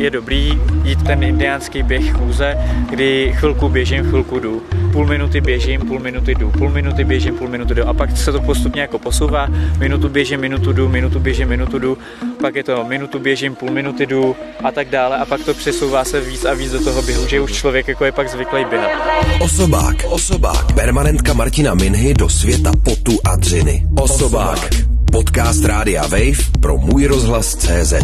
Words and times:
je 0.00 0.10
dobrý 0.10 0.58
jít 0.84 1.02
ten 1.02 1.22
indiánský 1.22 1.82
běh 1.82 2.12
chůze, 2.12 2.56
kdy 2.90 3.32
chvilku 3.36 3.68
běžím, 3.68 4.04
chvilku 4.04 4.38
jdu. 4.38 4.62
Půl 4.92 5.06
minuty 5.06 5.40
běžím, 5.40 5.80
půl 5.80 5.98
minuty 5.98 6.34
jdu, 6.34 6.50
půl 6.50 6.70
minuty 6.70 7.04
běžím, 7.04 7.34
půl 7.34 7.48
minuty 7.48 7.74
jdu. 7.74 7.88
A 7.88 7.94
pak 7.94 8.16
se 8.16 8.32
to 8.32 8.40
postupně 8.40 8.80
jako 8.80 8.98
posouvá. 8.98 9.48
Minutu 9.78 10.08
běžím, 10.08 10.40
minutu 10.40 10.72
jdu, 10.72 10.88
minutu 10.88 11.20
běžím, 11.20 11.48
minutu 11.48 11.78
jdu. 11.78 11.98
Pak 12.40 12.54
je 12.54 12.64
to 12.64 12.84
minutu 12.84 13.18
běžím, 13.18 13.54
půl 13.54 13.70
minuty 13.70 14.06
jdu 14.06 14.36
a 14.64 14.70
tak 14.70 14.88
dále. 14.88 15.18
A 15.18 15.24
pak 15.24 15.44
to 15.44 15.54
přesouvá 15.54 16.04
se 16.04 16.20
víc 16.20 16.44
a 16.44 16.54
víc 16.54 16.72
do 16.72 16.84
toho 16.84 17.02
běhu, 17.02 17.26
že 17.26 17.40
už 17.40 17.52
člověk 17.52 17.88
jako 17.88 18.04
je 18.04 18.12
pak 18.12 18.28
zvyklý 18.28 18.64
běhat. 18.64 18.90
Osobák, 19.40 19.96
osobák, 20.08 20.72
permanentka 20.72 21.32
Martina 21.32 21.74
Minhy 21.74 22.14
do 22.14 22.28
světa 22.28 22.72
potu 22.84 23.18
a 23.24 23.36
dřiny. 23.36 23.86
Osobák. 24.00 24.68
Podcast 25.12 25.64
Rádia 25.64 26.02
Wave 26.02 26.60
pro 26.60 26.78
můj 26.78 27.06
rozhlas 27.06 27.54
CZ. 27.54 27.94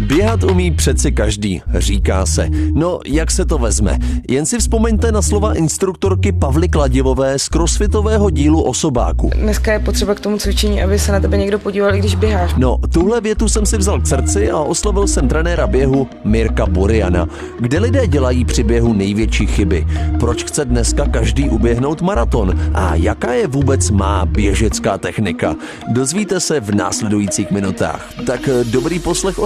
Běhat 0.00 0.44
umí 0.44 0.70
přeci 0.70 1.12
každý, 1.12 1.62
říká 1.74 2.26
se. 2.26 2.48
No, 2.72 2.98
jak 3.06 3.30
se 3.30 3.44
to 3.44 3.58
vezme? 3.58 3.98
Jen 4.28 4.46
si 4.46 4.58
vzpomeňte 4.58 5.12
na 5.12 5.22
slova 5.22 5.54
instruktorky 5.54 6.32
Pavly 6.32 6.68
Kladivové 6.68 7.38
z 7.38 7.48
crossfitového 7.48 8.30
dílu 8.30 8.62
Osobáku. 8.62 9.30
Dneska 9.34 9.72
je 9.72 9.78
potřeba 9.78 10.14
k 10.14 10.20
tomu 10.20 10.38
cvičení, 10.38 10.82
aby 10.82 10.98
se 10.98 11.12
na 11.12 11.20
tebe 11.20 11.36
někdo 11.36 11.58
podíval, 11.58 11.94
i 11.94 11.98
když 11.98 12.14
běháš. 12.14 12.54
No, 12.56 12.78
tuhle 12.92 13.20
větu 13.20 13.48
jsem 13.48 13.66
si 13.66 13.78
vzal 13.78 14.00
k 14.00 14.06
srdci 14.06 14.50
a 14.50 14.58
oslovil 14.58 15.06
jsem 15.06 15.28
trenéra 15.28 15.66
běhu 15.66 16.08
Mirka 16.24 16.66
Buriana. 16.66 17.28
Kde 17.60 17.78
lidé 17.78 18.06
dělají 18.06 18.44
při 18.44 18.62
běhu 18.62 18.92
největší 18.92 19.46
chyby? 19.46 19.86
Proč 20.20 20.44
chce 20.44 20.64
dneska 20.64 21.06
každý 21.06 21.48
uběhnout 21.48 22.02
maraton? 22.02 22.60
A 22.74 22.94
jaká 22.94 23.32
je 23.32 23.46
vůbec 23.46 23.90
má 23.90 24.26
běžecká 24.26 24.98
technika? 24.98 25.54
Dozvíte 25.88 26.40
se 26.40 26.60
v 26.60 26.74
následujících 26.74 27.50
minutách. 27.50 28.12
Tak 28.26 28.48
dobrý 28.64 28.98
poslech 28.98 29.38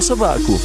Osobáku. 0.44 0.60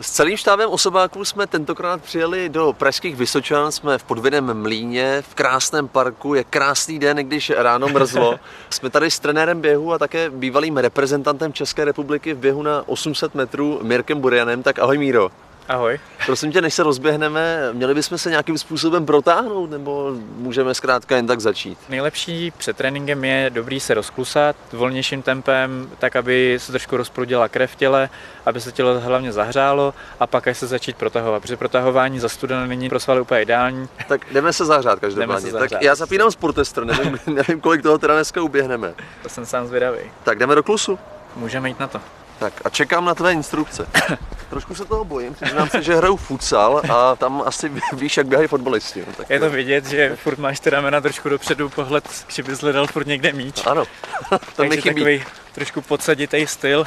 S 0.00 0.10
celým 0.10 0.36
štábem 0.36 0.70
osobáků 0.70 1.24
jsme 1.24 1.46
tentokrát 1.46 2.02
přijeli 2.02 2.48
do 2.48 2.72
Pražských 2.72 3.16
Vysočan, 3.16 3.72
jsme 3.72 3.98
v 3.98 4.04
podvědném 4.04 4.62
mlíně, 4.62 5.22
v 5.22 5.34
krásném 5.34 5.88
parku, 5.88 6.34
je 6.34 6.44
krásný 6.44 6.98
den, 6.98 7.16
když 7.16 7.52
ráno 7.56 7.88
mrzlo. 7.88 8.40
jsme 8.70 8.90
tady 8.90 9.10
s 9.10 9.18
trenérem 9.18 9.60
běhu 9.60 9.92
a 9.92 9.98
také 9.98 10.30
bývalým 10.30 10.76
reprezentantem 10.76 11.52
České 11.52 11.84
republiky 11.84 12.34
v 12.34 12.38
běhu 12.38 12.62
na 12.62 12.88
800 12.88 13.34
metrů 13.34 13.80
Mirkem 13.82 14.20
Burianem, 14.20 14.62
tak 14.62 14.78
ahoj 14.78 14.98
Míro. 14.98 15.30
Ahoj. 15.68 15.98
Prosím 16.26 16.52
tě, 16.52 16.60
než 16.60 16.74
se 16.74 16.82
rozběhneme, 16.82 17.72
měli 17.72 17.94
bychom 17.94 18.18
se 18.18 18.30
nějakým 18.30 18.58
způsobem 18.58 19.06
protáhnout, 19.06 19.70
nebo 19.70 20.12
můžeme 20.36 20.74
zkrátka 20.74 21.16
jen 21.16 21.26
tak 21.26 21.40
začít? 21.40 21.78
Nejlepší 21.88 22.50
před 22.50 22.76
tréninkem 22.76 23.24
je 23.24 23.50
dobrý 23.50 23.80
se 23.80 23.94
rozklusat 23.94 24.56
volnějším 24.72 25.22
tempem, 25.22 25.90
tak 25.98 26.16
aby 26.16 26.56
se 26.60 26.72
trošku 26.72 26.96
rozprudila 26.96 27.48
krev 27.48 27.72
v 27.72 27.76
těle, 27.76 28.08
aby 28.46 28.60
se 28.60 28.72
tělo 28.72 29.00
hlavně 29.00 29.32
zahřálo 29.32 29.94
a 30.20 30.26
pak 30.26 30.48
až 30.48 30.58
se 30.58 30.66
začít 30.66 30.96
protahovat. 30.96 31.42
Protože 31.42 31.56
protahování 31.56 32.18
za 32.18 32.28
studené 32.28 32.66
není 32.66 32.88
pro 32.88 33.00
svaly 33.00 33.20
úplně 33.20 33.42
ideální. 33.42 33.88
Tak 34.08 34.32
jdeme 34.32 34.52
se 34.52 34.64
zahřát 34.64 35.00
každopádně. 35.00 35.40
se 35.40 35.50
zahřát. 35.50 35.70
Tak 35.70 35.82
já 35.82 35.94
zapínám 35.94 36.30
sportestr, 36.30 36.84
nevím, 36.84 37.18
nevím, 37.26 37.60
kolik 37.60 37.82
toho 37.82 37.98
teda 37.98 38.14
dneska 38.14 38.42
uběhneme. 38.42 38.94
To 39.22 39.28
jsem 39.28 39.46
sám 39.46 39.66
zvědavý. 39.66 39.98
Tak 40.24 40.38
jdeme 40.38 40.54
do 40.54 40.62
klusu. 40.62 40.98
Můžeme 41.36 41.68
jít 41.68 41.80
na 41.80 41.86
to. 41.86 42.00
Tak 42.38 42.52
a 42.64 42.70
čekám 42.70 43.04
na 43.04 43.14
tvé 43.14 43.32
instrukce. 43.32 43.86
Trošku 44.52 44.74
se 44.74 44.84
toho 44.84 45.04
bojím, 45.04 45.34
přiznám 45.34 45.68
se, 45.68 45.82
že 45.82 45.94
hraju 45.94 46.16
futsal 46.16 46.82
a 46.92 47.16
tam 47.16 47.42
asi 47.46 47.70
víš, 47.92 48.16
jak 48.16 48.26
běhají 48.26 48.48
fotbalisti. 48.48 49.00
No, 49.06 49.12
tak 49.16 49.30
Je 49.30 49.40
to 49.40 49.50
vidět, 49.50 49.86
že 49.86 50.16
furt 50.16 50.38
máš 50.38 50.60
ty 50.60 50.70
ramena 50.70 51.00
trošku 51.00 51.28
dopředu, 51.28 51.68
pohled, 51.68 52.24
že 52.28 52.42
bys 52.42 52.60
hledal 52.60 52.86
furt 52.86 53.06
někde 53.06 53.32
míč. 53.32 53.62
Ano, 53.66 53.84
to 54.56 54.62
mi 54.62 54.68
Takže 54.68 54.80
chybí. 54.80 54.94
takový 54.94 55.24
trošku 55.54 55.80
podsaditý 55.80 56.46
styl, 56.46 56.86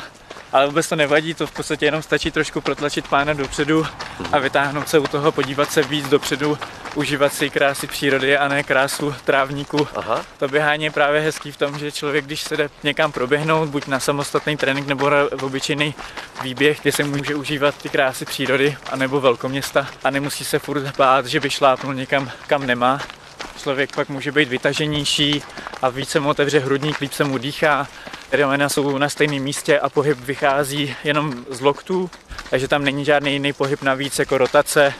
ale 0.55 0.67
vůbec 0.67 0.89
to 0.89 0.95
nevadí, 0.95 1.33
to 1.33 1.47
v 1.47 1.51
podstatě 1.51 1.85
jenom 1.85 2.01
stačí 2.01 2.31
trošku 2.31 2.61
protlačit 2.61 3.07
pána 3.07 3.33
dopředu 3.33 3.85
a 4.31 4.39
vytáhnout 4.39 4.89
se 4.89 4.99
u 4.99 5.07
toho, 5.07 5.31
podívat 5.31 5.71
se 5.71 5.83
víc 5.83 6.09
dopředu, 6.09 6.57
užívat 6.95 7.33
si 7.33 7.49
krásy 7.49 7.87
přírody 7.87 8.37
a 8.37 8.47
ne 8.47 8.63
krásu 8.63 9.15
trávníku. 9.25 9.87
Aha, 9.95 10.25
To 10.37 10.47
běhání 10.47 10.83
je 10.83 10.91
právě 10.91 11.21
hezký 11.21 11.51
v 11.51 11.57
tom, 11.57 11.79
že 11.79 11.91
člověk, 11.91 12.25
když 12.25 12.41
se 12.41 12.57
jde 12.57 12.69
někam 12.83 13.11
proběhnout, 13.11 13.69
buď 13.69 13.87
na 13.87 13.99
samostatný 13.99 14.57
trénink 14.57 14.87
nebo 14.87 15.09
na 15.09 15.17
obyčejný 15.41 15.95
výběh, 16.43 16.79
kde 16.81 16.91
se 16.91 17.03
může 17.03 17.35
užívat 17.35 17.77
ty 17.77 17.89
krásy 17.89 18.25
přírody, 18.25 18.77
anebo 18.91 19.21
velkoměsta 19.21 19.87
a 20.03 20.09
nemusí 20.09 20.45
se 20.45 20.59
furt 20.59 20.97
bát, 20.97 21.25
že 21.25 21.39
by 21.39 21.49
šlápnul 21.49 21.93
někam, 21.93 22.31
kam 22.47 22.67
nemá. 22.67 23.01
Člověk 23.57 23.95
pak 23.95 24.09
může 24.09 24.31
být 24.31 24.49
vytaženější 24.49 25.43
a 25.81 25.89
více 25.89 26.19
mu 26.19 26.29
otevře 26.29 26.59
hrudník, 26.59 26.99
líp 27.01 27.13
se 27.13 27.23
mu 27.23 27.37
dýchá. 27.37 27.87
Ramena 28.31 28.69
jsou 28.69 28.97
na 28.97 29.09
stejném 29.09 29.43
místě 29.43 29.79
a 29.79 29.89
pohyb 29.89 30.17
vychází 30.17 30.95
jenom 31.03 31.45
z 31.49 31.61
loktů, 31.61 32.09
takže 32.49 32.67
tam 32.67 32.83
není 32.83 33.05
žádný 33.05 33.33
jiný 33.33 33.53
pohyb 33.53 33.81
navíc 33.81 34.19
jako 34.19 34.37
rotace, 34.37 34.93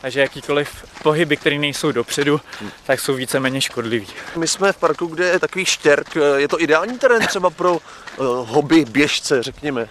takže 0.00 0.20
jakýkoliv 0.20 0.84
pohyby, 1.02 1.36
které 1.36 1.58
nejsou 1.58 1.92
dopředu, 1.92 2.40
tak 2.86 3.00
jsou 3.00 3.14
víceméně 3.14 3.60
škodlivý. 3.60 4.06
my 4.36 4.48
jsme 4.48 4.72
v 4.72 4.76
parku, 4.76 5.06
kde 5.06 5.24
je 5.24 5.38
takový 5.38 5.64
štěrk. 5.64 6.16
Je 6.36 6.48
to 6.48 6.62
ideální 6.62 6.98
terén 6.98 7.26
třeba 7.26 7.50
pro 7.50 7.72
uh, 7.72 7.80
hobby 8.26 8.84
běžce, 8.84 9.42
řekněme. 9.42 9.88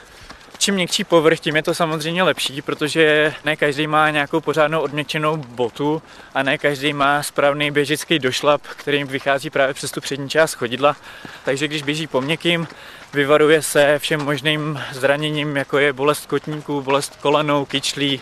Čím 0.57 0.75
měkčí 0.75 1.03
povrch, 1.03 1.39
tím 1.39 1.55
je 1.55 1.63
to 1.63 1.73
samozřejmě 1.73 2.23
lepší, 2.23 2.61
protože 2.61 3.33
ne 3.45 3.55
každý 3.55 3.87
má 3.87 4.09
nějakou 4.09 4.41
pořádnou 4.41 4.81
odměkčenou 4.81 5.37
botu 5.37 6.01
a 6.33 6.43
ne 6.43 6.57
každý 6.57 6.93
má 6.93 7.23
správný 7.23 7.71
běžický 7.71 8.19
došlap, 8.19 8.61
který 8.61 9.03
vychází 9.03 9.49
právě 9.49 9.73
přes 9.73 9.91
tu 9.91 10.01
přední 10.01 10.29
část 10.29 10.53
chodidla. 10.53 10.95
Takže 11.45 11.67
když 11.67 11.83
běží 11.83 12.07
po 12.07 12.21
měkkým, 12.21 12.67
vyvaruje 13.13 13.61
se 13.61 13.99
všem 13.99 14.21
možným 14.25 14.81
zraněním, 14.91 15.57
jako 15.57 15.77
je 15.77 15.93
bolest 15.93 16.25
kotníků, 16.25 16.81
bolest 16.81 17.15
kolenou, 17.21 17.65
kyčlí, 17.65 18.21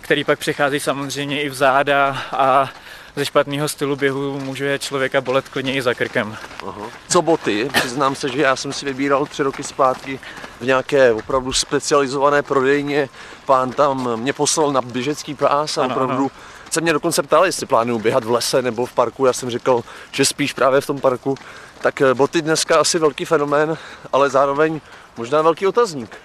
který 0.00 0.24
pak 0.24 0.38
přechází 0.38 0.80
samozřejmě 0.80 1.42
i 1.42 1.48
v 1.48 1.54
záda 1.54 2.22
a 2.32 2.70
ze 3.16 3.24
špatného 3.24 3.68
stylu 3.68 3.96
běhu 3.96 4.40
může 4.40 4.78
člověka 4.78 5.20
bolet 5.20 5.48
klidně 5.48 5.74
i 5.74 5.82
za 5.82 5.94
krkem. 5.94 6.36
Aha. 6.66 6.82
Co 7.08 7.22
boty? 7.22 7.70
Přiznám 7.72 8.14
se, 8.14 8.28
že 8.28 8.42
já 8.42 8.56
jsem 8.56 8.72
si 8.72 8.84
vybíral 8.84 9.26
tři 9.26 9.42
roky 9.42 9.62
zpátky 9.62 10.20
v 10.60 10.64
nějaké 10.64 11.12
opravdu 11.12 11.52
specializované 11.52 12.42
prodejně. 12.42 13.08
Pán 13.46 13.70
tam 13.72 14.20
mě 14.20 14.32
poslal 14.32 14.72
na 14.72 14.80
běžecký 14.82 15.34
pás 15.34 15.78
a 15.78 15.82
Ano, 15.84 15.94
opravdu 15.94 16.22
ano. 16.22 16.30
se 16.70 16.80
mě 16.80 16.92
dokonce 16.92 17.22
ptal, 17.22 17.44
jestli 17.46 17.66
plánuju 17.66 17.98
běhat 17.98 18.24
v 18.24 18.30
lese 18.30 18.62
nebo 18.62 18.86
v 18.86 18.92
parku. 18.92 19.26
Já 19.26 19.32
jsem 19.32 19.50
říkal, 19.50 19.82
že 20.12 20.24
spíš 20.24 20.52
právě 20.52 20.80
v 20.80 20.86
tom 20.86 21.00
parku. 21.00 21.34
Tak 21.80 22.00
eh, 22.00 22.14
boty 22.14 22.42
dneska 22.42 22.80
asi 22.80 22.98
velký 22.98 23.24
fenomén, 23.24 23.76
ale 24.12 24.30
zároveň 24.30 24.80
možná 25.16 25.42
velký 25.42 25.66
otazník. 25.66 26.16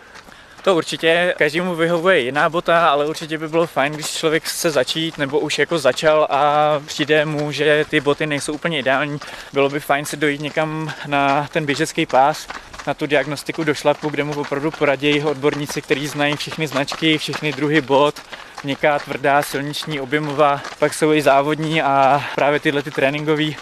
To 0.63 0.75
určitě, 0.75 1.33
každému 1.37 1.75
vyhovuje 1.75 2.19
jiná 2.19 2.49
bota, 2.49 2.89
ale 2.89 3.05
určitě 3.05 3.37
by 3.37 3.47
bylo 3.47 3.67
fajn, 3.67 3.93
když 3.93 4.07
člověk 4.07 4.43
chce 4.43 4.71
začít 4.71 5.17
nebo 5.17 5.39
už 5.39 5.59
jako 5.59 5.79
začal 5.79 6.27
a 6.29 6.81
přijde 6.85 7.25
mu, 7.25 7.51
že 7.51 7.85
ty 7.89 7.99
boty 7.99 8.27
nejsou 8.27 8.53
úplně 8.53 8.79
ideální. 8.79 9.19
Bylo 9.53 9.69
by 9.69 9.79
fajn 9.79 10.05
si 10.05 10.17
dojít 10.17 10.41
někam 10.41 10.93
na 11.05 11.47
ten 11.51 11.65
běžecký 11.65 12.05
pás, 12.05 12.47
na 12.87 12.93
tu 12.93 13.05
diagnostiku 13.05 13.63
do 13.63 13.73
šlapu, 13.73 14.09
kde 14.09 14.23
mu 14.23 14.33
opravdu 14.33 14.71
poradí 14.71 15.21
odborníci, 15.23 15.81
kteří 15.81 16.07
znají 16.07 16.35
všechny 16.35 16.67
značky, 16.67 17.17
všechny 17.17 17.53
druhy 17.53 17.81
bot, 17.81 18.21
měkká, 18.63 18.99
tvrdá, 18.99 19.41
silniční, 19.41 19.99
objemová, 19.99 20.61
pak 20.79 20.93
jsou 20.93 21.13
i 21.13 21.21
závodní 21.21 21.81
a 21.81 22.23
právě 22.35 22.59
tyhle 22.59 22.83
ty 22.83 22.91
tréninkový 22.91 23.55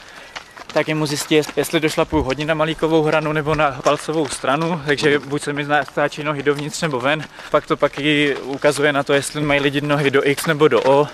tak 0.73 0.87
jemu 0.87 1.05
zjistí, 1.05 1.41
jestli 1.55 1.79
došlapuju 1.79 2.23
hodně 2.23 2.45
na 2.45 2.53
malíkovou 2.53 3.03
hranu 3.03 3.33
nebo 3.33 3.55
na 3.55 3.71
palcovou 3.83 4.27
stranu, 4.27 4.81
takže 4.85 5.19
buď 5.19 5.41
se 5.41 5.53
mi 5.53 5.65
stáčí 5.91 6.23
nohy 6.23 6.43
dovnitř 6.43 6.81
nebo 6.81 6.99
ven, 6.99 7.23
pak 7.51 7.65
to 7.65 7.77
pak 7.77 7.99
i 7.99 8.35
ukazuje 8.35 8.93
na 8.93 9.03
to, 9.03 9.13
jestli 9.13 9.41
mají 9.41 9.59
lidi 9.59 9.81
nohy 9.81 10.11
do 10.11 10.27
X 10.27 10.45
nebo 10.45 10.67
do 10.67 10.81
O. 10.83 11.07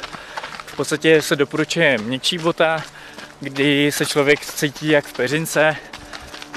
V 0.66 0.76
podstatě 0.76 1.22
se 1.22 1.36
doporučuje 1.36 1.98
měkčí 1.98 2.38
bota, 2.38 2.84
kdy 3.40 3.92
se 3.92 4.06
člověk 4.06 4.46
cítí 4.46 4.88
jak 4.88 5.06
v 5.06 5.14
peřince 5.14 5.76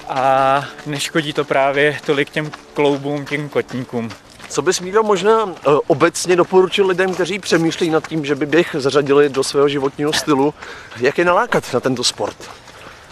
a 0.09 0.65
neškodí 0.87 1.33
to 1.33 1.45
právě 1.45 1.99
tolik 2.07 2.31
těm 2.31 2.51
kloubům, 2.75 3.27
těm 3.27 3.49
kotníkům. 3.49 4.11
Co 4.49 4.63
bys 4.63 4.81
Míro 4.81 5.03
možná 5.03 5.47
eh, 5.47 5.71
obecně 5.87 6.37
doporučil 6.37 6.87
lidem, 6.87 7.15
kteří 7.15 7.39
přemýšlí 7.39 7.91
nad 7.91 8.09
tím, 8.09 8.25
že 8.25 8.35
by 8.35 8.47
běh 8.47 8.77
zařadili 8.79 9.29
do 9.29 9.45
svého 9.45 9.69
životního 9.69 10.13
stylu, 10.13 10.55
jak 11.01 11.19
je 11.19 11.25
nalákat 11.25 11.73
na 11.75 11.81
tento 11.81 12.05
sport? 12.05 12.37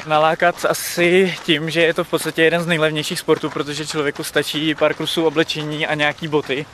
Nalákat 0.07 0.65
asi 0.69 1.35
tím, 1.45 1.71
že 1.71 1.83
je 1.83 1.95
to 1.95 2.05
v 2.05 2.11
podstatě 2.11 2.43
jeden 2.43 2.63
z 2.63 2.67
nejlevnějších 2.67 3.19
sportů, 3.19 3.51
protože 3.51 3.87
člověku 3.87 4.25
stačí 4.25 4.75
pár 4.75 4.95
kusů 4.95 5.27
oblečení 5.27 5.87
a 5.87 5.95
nějaký 5.95 6.29
boty. 6.29 6.67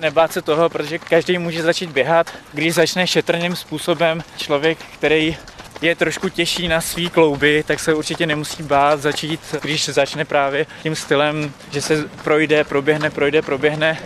Nebát 0.00 0.32
se 0.32 0.42
toho, 0.42 0.68
protože 0.68 0.98
každý 0.98 1.38
může 1.38 1.62
začít 1.62 1.90
běhat. 1.90 2.32
Když 2.52 2.74
začne 2.74 3.06
šetrným 3.06 3.56
způsobem, 3.56 4.22
člověk, 4.36 4.78
který 4.94 5.36
je 5.82 5.96
trošku 5.96 6.28
těžší 6.28 6.68
na 6.68 6.80
svý 6.80 7.10
klouby, 7.10 7.64
tak 7.66 7.80
se 7.80 7.94
určitě 7.94 8.26
nemusí 8.26 8.62
bát 8.62 9.00
začít, 9.00 9.40
když 9.62 9.88
začne 9.88 10.24
právě 10.24 10.66
tím 10.82 10.96
stylem, 10.96 11.52
že 11.70 11.82
se 11.82 12.08
projde, 12.24 12.64
proběhne, 12.64 13.10
projde, 13.10 13.42
proběhne, 13.42 13.98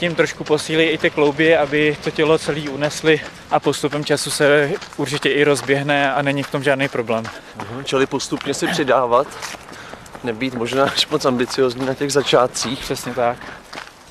tím 0.00 0.14
trošku 0.14 0.44
posílí 0.44 0.84
i 0.84 0.98
ty 0.98 1.10
klouby, 1.10 1.56
aby 1.56 1.96
to 2.04 2.10
tělo 2.10 2.38
celý 2.38 2.68
unesli 2.68 3.20
a 3.50 3.60
postupem 3.60 4.04
času 4.04 4.30
se 4.30 4.70
určitě 4.96 5.30
i 5.30 5.44
rozběhne 5.44 6.14
a 6.14 6.22
není 6.22 6.42
v 6.42 6.50
tom 6.50 6.62
žádný 6.62 6.88
problém. 6.88 7.24
Čili 7.84 8.06
postupně 8.06 8.54
si 8.54 8.66
přidávat. 8.66 9.26
nebýt 10.24 10.54
možná 10.54 10.84
až 10.84 11.06
moc 11.06 11.24
ambiciozní 11.24 11.86
na 11.86 11.94
těch 11.94 12.12
začátcích. 12.12 12.80
Přesně 12.80 13.14
tak. 13.14 13.36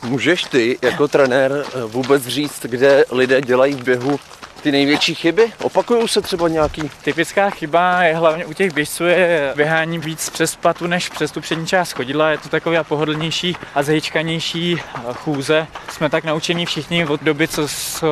Můžeš 0.04 0.44
ty 0.44 0.78
jako 0.82 1.08
trenér 1.08 1.52
eh, 1.66 1.82
vůbec 1.86 2.28
říct, 2.28 2.66
kde 2.66 3.06
lidé 3.12 3.42
dělají 3.42 3.74
v 3.74 3.84
běhu 3.84 4.20
ty 4.60 4.72
největší 4.72 5.16
chyby? 5.16 5.52
Opakují 5.64 6.08
se 6.08 6.22
třeba 6.22 6.48
nějaký? 6.48 6.92
Typická 7.04 7.50
chyba 7.50 8.04
je 8.04 8.16
hlavně 8.16 8.46
u 8.46 8.54
těch 8.54 8.74
běžců 8.74 9.04
je 9.04 9.54
běhání 9.56 10.00
víc 10.00 10.30
přes 10.30 10.56
patu 10.56 10.88
než 10.88 11.10
přes 11.10 11.32
tu 11.32 11.42
přední 11.42 11.68
část 11.68 11.92
chodidla. 11.92 12.30
Je 12.30 12.38
to 12.38 12.50
taková 12.50 12.84
pohodlnější 12.84 13.56
a 13.76 13.84
zajíčkanější 13.84 14.82
chůze. 15.14 15.68
Jsme 15.90 16.10
tak 16.10 16.24
naučení 16.24 16.66
všichni 16.66 17.06
od 17.06 17.24
doby, 17.24 17.48
co 17.48 17.68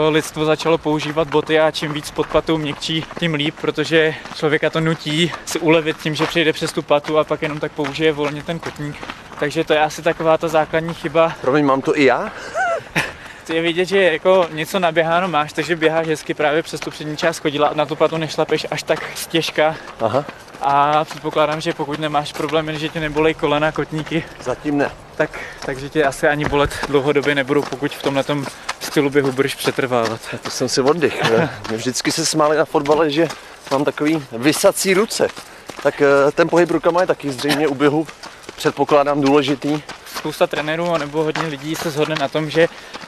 lidstvo 0.10 0.46
začalo 0.46 0.78
používat 0.78 1.28
boty 1.28 1.60
a 1.60 1.72
čím 1.72 1.94
víc 1.94 2.12
pod 2.12 2.28
patou 2.28 2.58
měkčí, 2.58 3.06
tím 3.20 3.34
líp, 3.34 3.56
protože 3.62 4.16
člověka 4.36 4.70
to 4.70 4.80
nutí 4.80 5.32
si 5.46 5.60
ulevit 5.60 5.98
tím, 5.98 6.16
že 6.16 6.26
přijde 6.26 6.54
přes 6.54 6.74
tu 6.74 6.82
patu 6.82 7.18
a 7.18 7.24
pak 7.24 7.42
jenom 7.42 7.60
tak 7.60 7.72
použije 7.72 8.12
volně 8.12 8.44
ten 8.44 8.60
kotník. 8.60 8.96
Takže 9.40 9.64
to 9.64 9.74
je 9.74 9.80
asi 9.80 10.02
taková 10.02 10.38
ta 10.38 10.48
základní 10.48 10.94
chyba. 10.94 11.34
Promiň, 11.42 11.66
mám 11.66 11.82
to 11.82 11.98
i 11.98 12.06
já? 12.06 12.32
je 13.50 13.62
vidět, 13.62 13.86
že 13.86 14.04
jako 14.04 14.48
něco 14.52 14.80
naběháno 14.80 15.28
máš, 15.28 15.54
takže 15.54 15.76
běháš 15.76 16.08
hezky 16.08 16.34
právě 16.34 16.64
přes 16.64 16.80
tu 16.80 16.92
přední 16.92 17.18
část 17.18 17.40
chodila 17.40 17.68
a 17.68 17.74
na 17.74 17.86
tu 17.86 17.96
patu 17.96 18.18
nešlapeš 18.18 18.68
až 18.72 18.84
tak 18.84 19.04
stěžka. 19.16 19.76
Aha. 20.00 20.26
A 20.62 21.06
předpokládám, 21.06 21.62
že 21.62 21.74
pokud 21.74 22.00
nemáš 22.00 22.34
problémy, 22.34 22.80
že 22.80 22.90
tě 22.90 23.00
nebolej 23.00 23.34
kolena, 23.34 23.72
kotníky, 23.72 24.24
Zatím 24.44 24.78
ne. 24.78 24.92
tak, 25.16 25.40
takže 25.66 25.90
tě 25.90 26.04
asi 26.04 26.28
ani 26.28 26.46
bolet 26.46 26.72
dlouhodobě 26.88 27.36
nebudou, 27.36 27.62
pokud 27.62 27.92
v 27.92 28.04
tomhle 28.04 28.24
stylu 28.80 29.10
běhu 29.10 29.32
budeš 29.32 29.56
přetrvávat. 29.56 30.22
To 30.44 30.50
jsem 30.50 30.70
si 30.70 30.82
oddych. 30.82 31.32
Mě 31.70 31.78
vždycky 31.78 32.12
se 32.12 32.26
smáli 32.26 32.58
na 32.58 32.66
fotbale, 32.66 33.12
že 33.12 33.28
mám 33.72 33.86
takový 33.86 34.26
vysací 34.32 34.94
ruce. 34.94 35.28
Tak 35.84 36.02
eh, 36.02 36.32
ten 36.32 36.50
pohyb 36.50 36.72
rukama 36.72 37.02
je 37.02 37.08
taky 37.08 37.32
zřejmě 37.32 37.68
u 37.68 37.76
běhu 37.76 38.08
předpokládám 38.56 39.22
důležitý. 39.22 39.82
Spousta 40.28 40.48
trenérů 40.48 40.98
nebo 40.98 41.24
hodně 41.24 41.48
lidí 41.48 41.76
se 41.76 41.92
shodne 41.92 42.16
na 42.20 42.28
tom, 42.28 42.50
že 42.50 42.68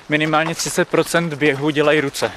minimálně 0.09 0.53
30% 0.53 1.35
běhu 1.35 1.69
dělají 1.69 2.01
ruce. 2.01 2.31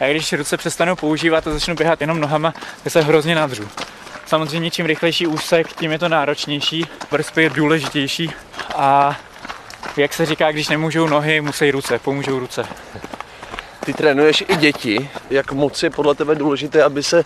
A 0.00 0.10
když 0.10 0.32
ruce 0.32 0.56
přestanou 0.56 0.96
používat 0.96 1.46
a 1.46 1.52
začnou 1.52 1.74
běhat 1.74 2.00
jenom 2.00 2.20
nohama, 2.20 2.54
tak 2.82 2.92
se 2.92 3.00
hrozně 3.02 3.34
nadřu. 3.34 3.68
Samozřejmě 4.26 4.70
čím 4.70 4.86
rychlejší 4.86 5.26
úsek, 5.26 5.72
tím 5.72 5.92
je 5.92 5.98
to 5.98 6.08
náročnější, 6.08 6.86
vrspy 7.10 7.42
je 7.42 7.50
důležitější 7.50 8.32
a 8.76 9.16
jak 9.96 10.14
se 10.14 10.26
říká, 10.26 10.52
když 10.52 10.68
nemůžou 10.68 11.08
nohy, 11.08 11.40
musí 11.40 11.70
ruce, 11.70 11.98
pomůžou 11.98 12.38
ruce. 12.38 12.66
Ty 13.84 13.94
trénuješ 13.94 14.44
i 14.48 14.56
děti. 14.56 15.10
Jak 15.30 15.52
moc 15.52 15.82
je 15.82 15.90
podle 15.90 16.14
tebe 16.14 16.34
důležité, 16.34 16.82
aby 16.82 17.02
se 17.02 17.24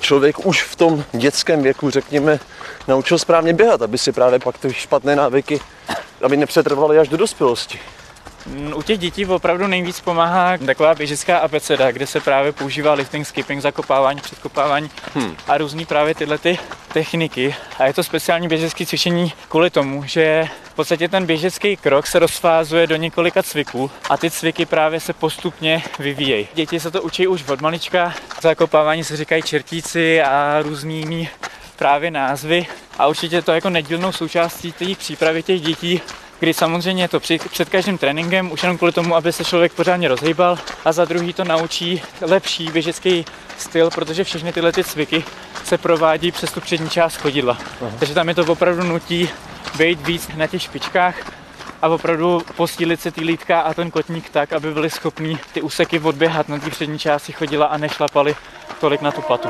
člověk 0.00 0.46
už 0.46 0.62
v 0.62 0.76
tom 0.76 1.04
dětském 1.12 1.62
věku, 1.62 1.90
řekněme, 1.90 2.40
naučil 2.88 3.18
správně 3.18 3.52
běhat, 3.52 3.82
aby 3.82 3.98
si 3.98 4.12
právě 4.12 4.38
pak 4.38 4.58
ty 4.58 4.74
špatné 4.74 5.16
návyky, 5.16 5.60
aby 6.22 6.36
nepřetrvaly 6.36 6.98
až 6.98 7.08
do 7.08 7.16
dospělosti. 7.16 7.78
U 8.74 8.82
těch 8.82 8.98
dětí 8.98 9.26
opravdu 9.26 9.66
nejvíc 9.66 10.00
pomáhá 10.00 10.58
taková 10.58 10.94
běžecká 10.94 11.38
abeceda, 11.38 11.92
kde 11.92 12.06
se 12.06 12.20
právě 12.20 12.52
používá 12.52 12.92
lifting, 12.92 13.26
skipping, 13.26 13.62
zakopávání, 13.62 14.20
předkopávání 14.20 14.90
hmm. 15.14 15.36
a 15.48 15.58
různý 15.58 15.86
právě 15.86 16.14
tyhle 16.14 16.38
ty 16.38 16.58
techniky. 16.92 17.54
A 17.78 17.84
je 17.84 17.92
to 17.92 18.02
speciální 18.02 18.48
běžecké 18.48 18.86
cvičení 18.86 19.32
kvůli 19.48 19.70
tomu, 19.70 20.04
že 20.06 20.48
v 20.64 20.74
podstatě 20.74 21.08
ten 21.08 21.26
běžecký 21.26 21.76
krok 21.76 22.06
se 22.06 22.18
rozfázuje 22.18 22.86
do 22.86 22.96
několika 22.96 23.42
cviků 23.42 23.90
a 24.10 24.16
ty 24.16 24.30
cviky 24.30 24.66
právě 24.66 25.00
se 25.00 25.12
postupně 25.12 25.82
vyvíjejí. 25.98 26.48
Děti 26.54 26.80
se 26.80 26.90
to 26.90 27.02
učí 27.02 27.26
už 27.26 27.48
od 27.48 27.60
malička. 27.60 28.14
Zakopávání 28.40 29.04
se 29.04 29.16
říkají 29.16 29.42
čertíci 29.42 30.22
a 30.22 30.62
různými 30.62 31.28
právě 31.76 32.10
názvy 32.10 32.66
a 32.98 33.06
určitě 33.06 33.42
to 33.42 33.52
jako 33.52 33.70
nedílnou 33.70 34.12
součástí 34.12 34.72
té 34.72 34.84
přípravy 34.98 35.42
těch 35.42 35.60
dětí 35.60 36.00
kdy 36.42 36.54
samozřejmě 36.54 37.04
je 37.04 37.08
to 37.08 37.20
při, 37.20 37.38
před 37.38 37.68
každým 37.68 37.98
tréninkem, 37.98 38.52
už 38.52 38.62
jenom 38.62 38.78
kvůli 38.78 38.92
tomu, 38.92 39.16
aby 39.16 39.32
se 39.32 39.44
člověk 39.44 39.72
pořádně 39.72 40.08
rozhýbal 40.08 40.58
a 40.84 40.92
za 40.92 41.04
druhý 41.04 41.32
to 41.32 41.44
naučí 41.44 42.02
lepší 42.20 42.70
běžecký 42.70 43.24
styl, 43.58 43.90
protože 43.90 44.24
všechny 44.24 44.52
tyhle 44.52 44.72
ty 44.72 44.84
cviky 44.84 45.24
se 45.64 45.78
provádí 45.78 46.32
přes 46.32 46.52
tu 46.52 46.60
přední 46.60 46.90
část 46.90 47.16
chodidla. 47.16 47.58
Aha. 47.82 47.90
Takže 47.98 48.14
tam 48.14 48.28
je 48.28 48.34
to 48.34 48.44
opravdu 48.44 48.82
nutí 48.82 49.28
být 49.78 50.06
víc 50.06 50.28
na 50.36 50.46
těch 50.46 50.62
špičkách 50.62 51.32
a 51.82 51.88
opravdu 51.88 52.42
postílit 52.56 53.00
si 53.00 53.10
ty 53.10 53.20
lítka 53.20 53.60
a 53.60 53.74
ten 53.74 53.90
kotník 53.90 54.30
tak, 54.30 54.52
aby 54.52 54.74
byli 54.74 54.90
schopní 54.90 55.38
ty 55.52 55.62
úseky 55.62 56.00
odběhat 56.00 56.48
na 56.48 56.58
té 56.58 56.70
přední 56.70 56.98
části 56.98 57.32
chodila 57.32 57.66
a 57.66 57.76
nešlapali 57.76 58.36
tolik 58.80 59.00
na 59.00 59.12
tu 59.12 59.22
patu. 59.22 59.48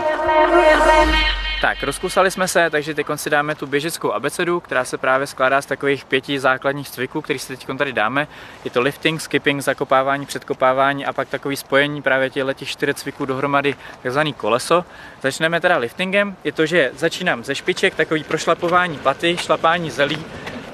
Tak, 1.62 1.82
rozkusali 1.82 2.30
jsme 2.30 2.48
se, 2.48 2.70
takže 2.70 2.94
teď 2.94 3.06
si 3.16 3.30
dáme 3.30 3.54
tu 3.54 3.66
běžeckou 3.66 4.12
abecedu, 4.12 4.60
která 4.60 4.84
se 4.84 4.98
právě 4.98 5.26
skládá 5.26 5.62
z 5.62 5.66
takových 5.66 6.04
pěti 6.04 6.40
základních 6.40 6.90
cviků, 6.90 7.20
který 7.20 7.38
si 7.38 7.56
teď 7.56 7.66
tady 7.78 7.92
dáme. 7.92 8.28
Je 8.64 8.70
to 8.70 8.80
lifting, 8.80 9.20
skipping, 9.20 9.62
zakopávání, 9.62 10.26
předkopávání 10.26 11.06
a 11.06 11.12
pak 11.12 11.28
takový 11.28 11.56
spojení 11.56 12.02
právě 12.02 12.30
těchto 12.30 12.52
těch 12.52 12.68
čtyř 12.68 12.94
cviků 12.94 13.26
dohromady, 13.26 13.74
takzvaný 14.02 14.32
koleso. 14.32 14.84
Začneme 15.22 15.60
teda 15.60 15.76
liftingem, 15.76 16.36
je 16.44 16.52
to, 16.52 16.66
že 16.66 16.90
začínám 16.94 17.44
ze 17.44 17.54
špiček, 17.54 17.94
takový 17.94 18.24
prošlapování 18.24 18.98
paty, 18.98 19.36
šlapání 19.36 19.90
zelí, 19.90 20.24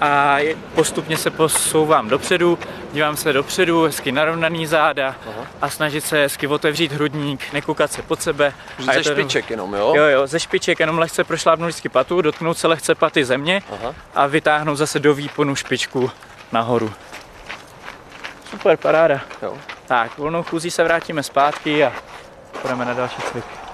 a 0.00 0.38
postupně 0.74 1.16
se 1.16 1.30
posouvám 1.30 2.08
dopředu, 2.08 2.58
dívám 2.92 3.16
se 3.16 3.32
dopředu, 3.32 3.82
hezky 3.82 4.12
narovnaný 4.12 4.66
záda 4.66 5.08
Aha. 5.08 5.46
a 5.60 5.70
snažit 5.70 6.00
se 6.04 6.16
hezky 6.22 6.46
otevřít 6.46 6.92
hrudník, 6.92 7.52
nekoukat 7.52 7.92
se 7.92 8.02
pod 8.02 8.22
sebe. 8.22 8.52
A 8.88 8.92
ze 8.92 9.04
špiček 9.04 9.50
jenom, 9.50 9.74
jo? 9.74 9.92
Jo, 9.96 10.04
jo, 10.04 10.26
ze 10.26 10.40
špiček 10.40 10.80
jenom 10.80 10.98
lehce 10.98 11.24
prošlápnout 11.24 11.68
vždycky 11.68 11.88
patu, 11.88 12.22
dotknout 12.22 12.58
se 12.58 12.66
lehce 12.66 12.94
paty 12.94 13.24
země 13.24 13.62
Aha. 13.72 13.94
a 14.14 14.26
vytáhnout 14.26 14.76
zase 14.76 14.98
do 14.98 15.14
výponu 15.14 15.54
špičku 15.54 16.10
nahoru. 16.52 16.92
Super, 18.50 18.76
paráda. 18.76 19.20
Jo. 19.42 19.58
Tak, 19.86 20.18
volnou 20.18 20.42
chůzí 20.42 20.70
se 20.70 20.84
vrátíme 20.84 21.22
zpátky 21.22 21.84
a 21.84 21.92
půjdeme 22.62 22.84
na 22.84 22.94
další 22.94 23.22
cvik. 23.22 23.67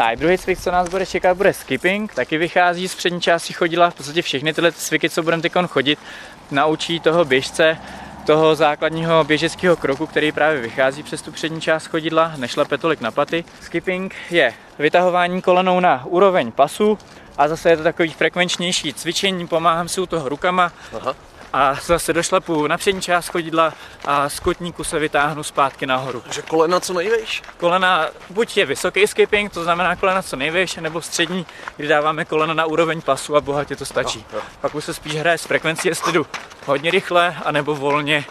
Tak, 0.00 0.18
druhý 0.18 0.38
cvik, 0.38 0.60
co 0.60 0.70
nás 0.70 0.88
bude 0.88 1.06
čekat, 1.06 1.36
bude 1.36 1.52
skipping. 1.52 2.14
Taky 2.14 2.38
vychází 2.38 2.88
z 2.88 2.94
přední 2.94 3.20
části 3.20 3.52
chodidla. 3.52 3.90
V 3.90 3.94
podstatě 3.94 4.22
všechny 4.22 4.54
tyhle 4.54 4.72
cviky, 4.72 5.10
co 5.10 5.22
budeme 5.22 5.42
teď 5.42 5.52
chodit, 5.66 5.98
naučí 6.50 7.00
toho 7.00 7.24
běžce 7.24 7.78
toho 8.26 8.54
základního 8.54 9.24
běžeckého 9.24 9.76
kroku, 9.76 10.06
který 10.06 10.32
právě 10.32 10.60
vychází 10.60 11.02
přes 11.02 11.22
tu 11.22 11.32
přední 11.32 11.60
část 11.60 11.86
chodidla, 11.86 12.32
nešlape 12.36 12.78
tolik 12.78 13.00
na 13.00 13.10
paty. 13.10 13.44
Skipping 13.60 14.14
je 14.30 14.54
vytahování 14.78 15.42
kolenou 15.42 15.80
na 15.80 16.04
úroveň 16.04 16.52
pasu 16.52 16.98
a 17.38 17.48
zase 17.48 17.70
je 17.70 17.76
to 17.76 17.82
takový 17.82 18.10
frekvenčnější 18.10 18.94
cvičení, 18.94 19.46
pomáhám 19.46 19.88
si 19.88 20.00
u 20.00 20.06
toho 20.06 20.28
rukama. 20.28 20.72
Aha 21.00 21.29
a 21.52 21.74
zase 21.74 22.12
došlapu 22.12 22.66
na 22.66 22.78
přední 22.78 23.02
část 23.02 23.28
chodidla 23.28 23.72
a 24.04 24.28
z 24.28 24.40
kotníku 24.40 24.84
se 24.84 24.98
vytáhnu 24.98 25.42
zpátky 25.42 25.86
nahoru. 25.86 26.20
Takže 26.20 26.42
kolena 26.42 26.80
co 26.80 26.92
nejvejš? 26.92 27.42
Kolena, 27.56 28.06
buď 28.30 28.56
je 28.56 28.66
vysoký 28.66 29.06
skipping, 29.06 29.52
to 29.52 29.64
znamená 29.64 29.96
kolena 29.96 30.22
co 30.22 30.36
nejvejš, 30.36 30.76
nebo 30.76 31.02
střední, 31.02 31.46
kdy 31.76 31.88
dáváme 31.88 32.24
kolena 32.24 32.54
na 32.54 32.64
úroveň 32.64 33.00
pasu 33.00 33.36
a 33.36 33.40
bohatě 33.40 33.76
to 33.76 33.84
stačí. 33.84 34.24
No, 34.32 34.38
no. 34.38 34.44
Pak 34.60 34.74
už 34.74 34.84
se 34.84 34.94
spíš 34.94 35.14
hraje 35.14 35.38
s 35.38 35.44
frekvencí, 35.44 35.88
jestli 35.88 36.12
jdu 36.12 36.26
hodně 36.66 36.90
rychle, 36.90 37.36
anebo 37.44 37.74
volně, 37.74 38.24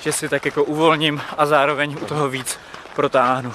že 0.00 0.12
si 0.12 0.28
tak 0.28 0.44
jako 0.44 0.64
uvolním 0.64 1.22
a 1.38 1.46
zároveň 1.46 1.96
u 2.02 2.04
toho 2.06 2.28
víc 2.28 2.58
protáhnu. 2.94 3.52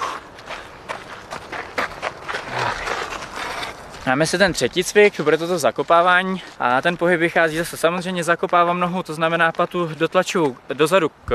Máme 4.06 4.26
si 4.26 4.38
ten 4.38 4.52
třetí 4.52 4.84
cvik, 4.84 5.20
bude 5.20 5.38
to 5.38 5.46
to 5.46 5.58
zakopávání 5.58 6.42
a 6.58 6.82
ten 6.82 6.96
pohyb 6.96 7.20
vychází 7.20 7.58
zase 7.58 7.76
samozřejmě 7.76 8.24
zakopávám 8.24 8.80
nohu, 8.80 9.02
to 9.02 9.14
znamená 9.14 9.52
patu 9.52 9.90
dotlaču 9.98 10.56
dozadu 10.74 11.08
k, 11.08 11.30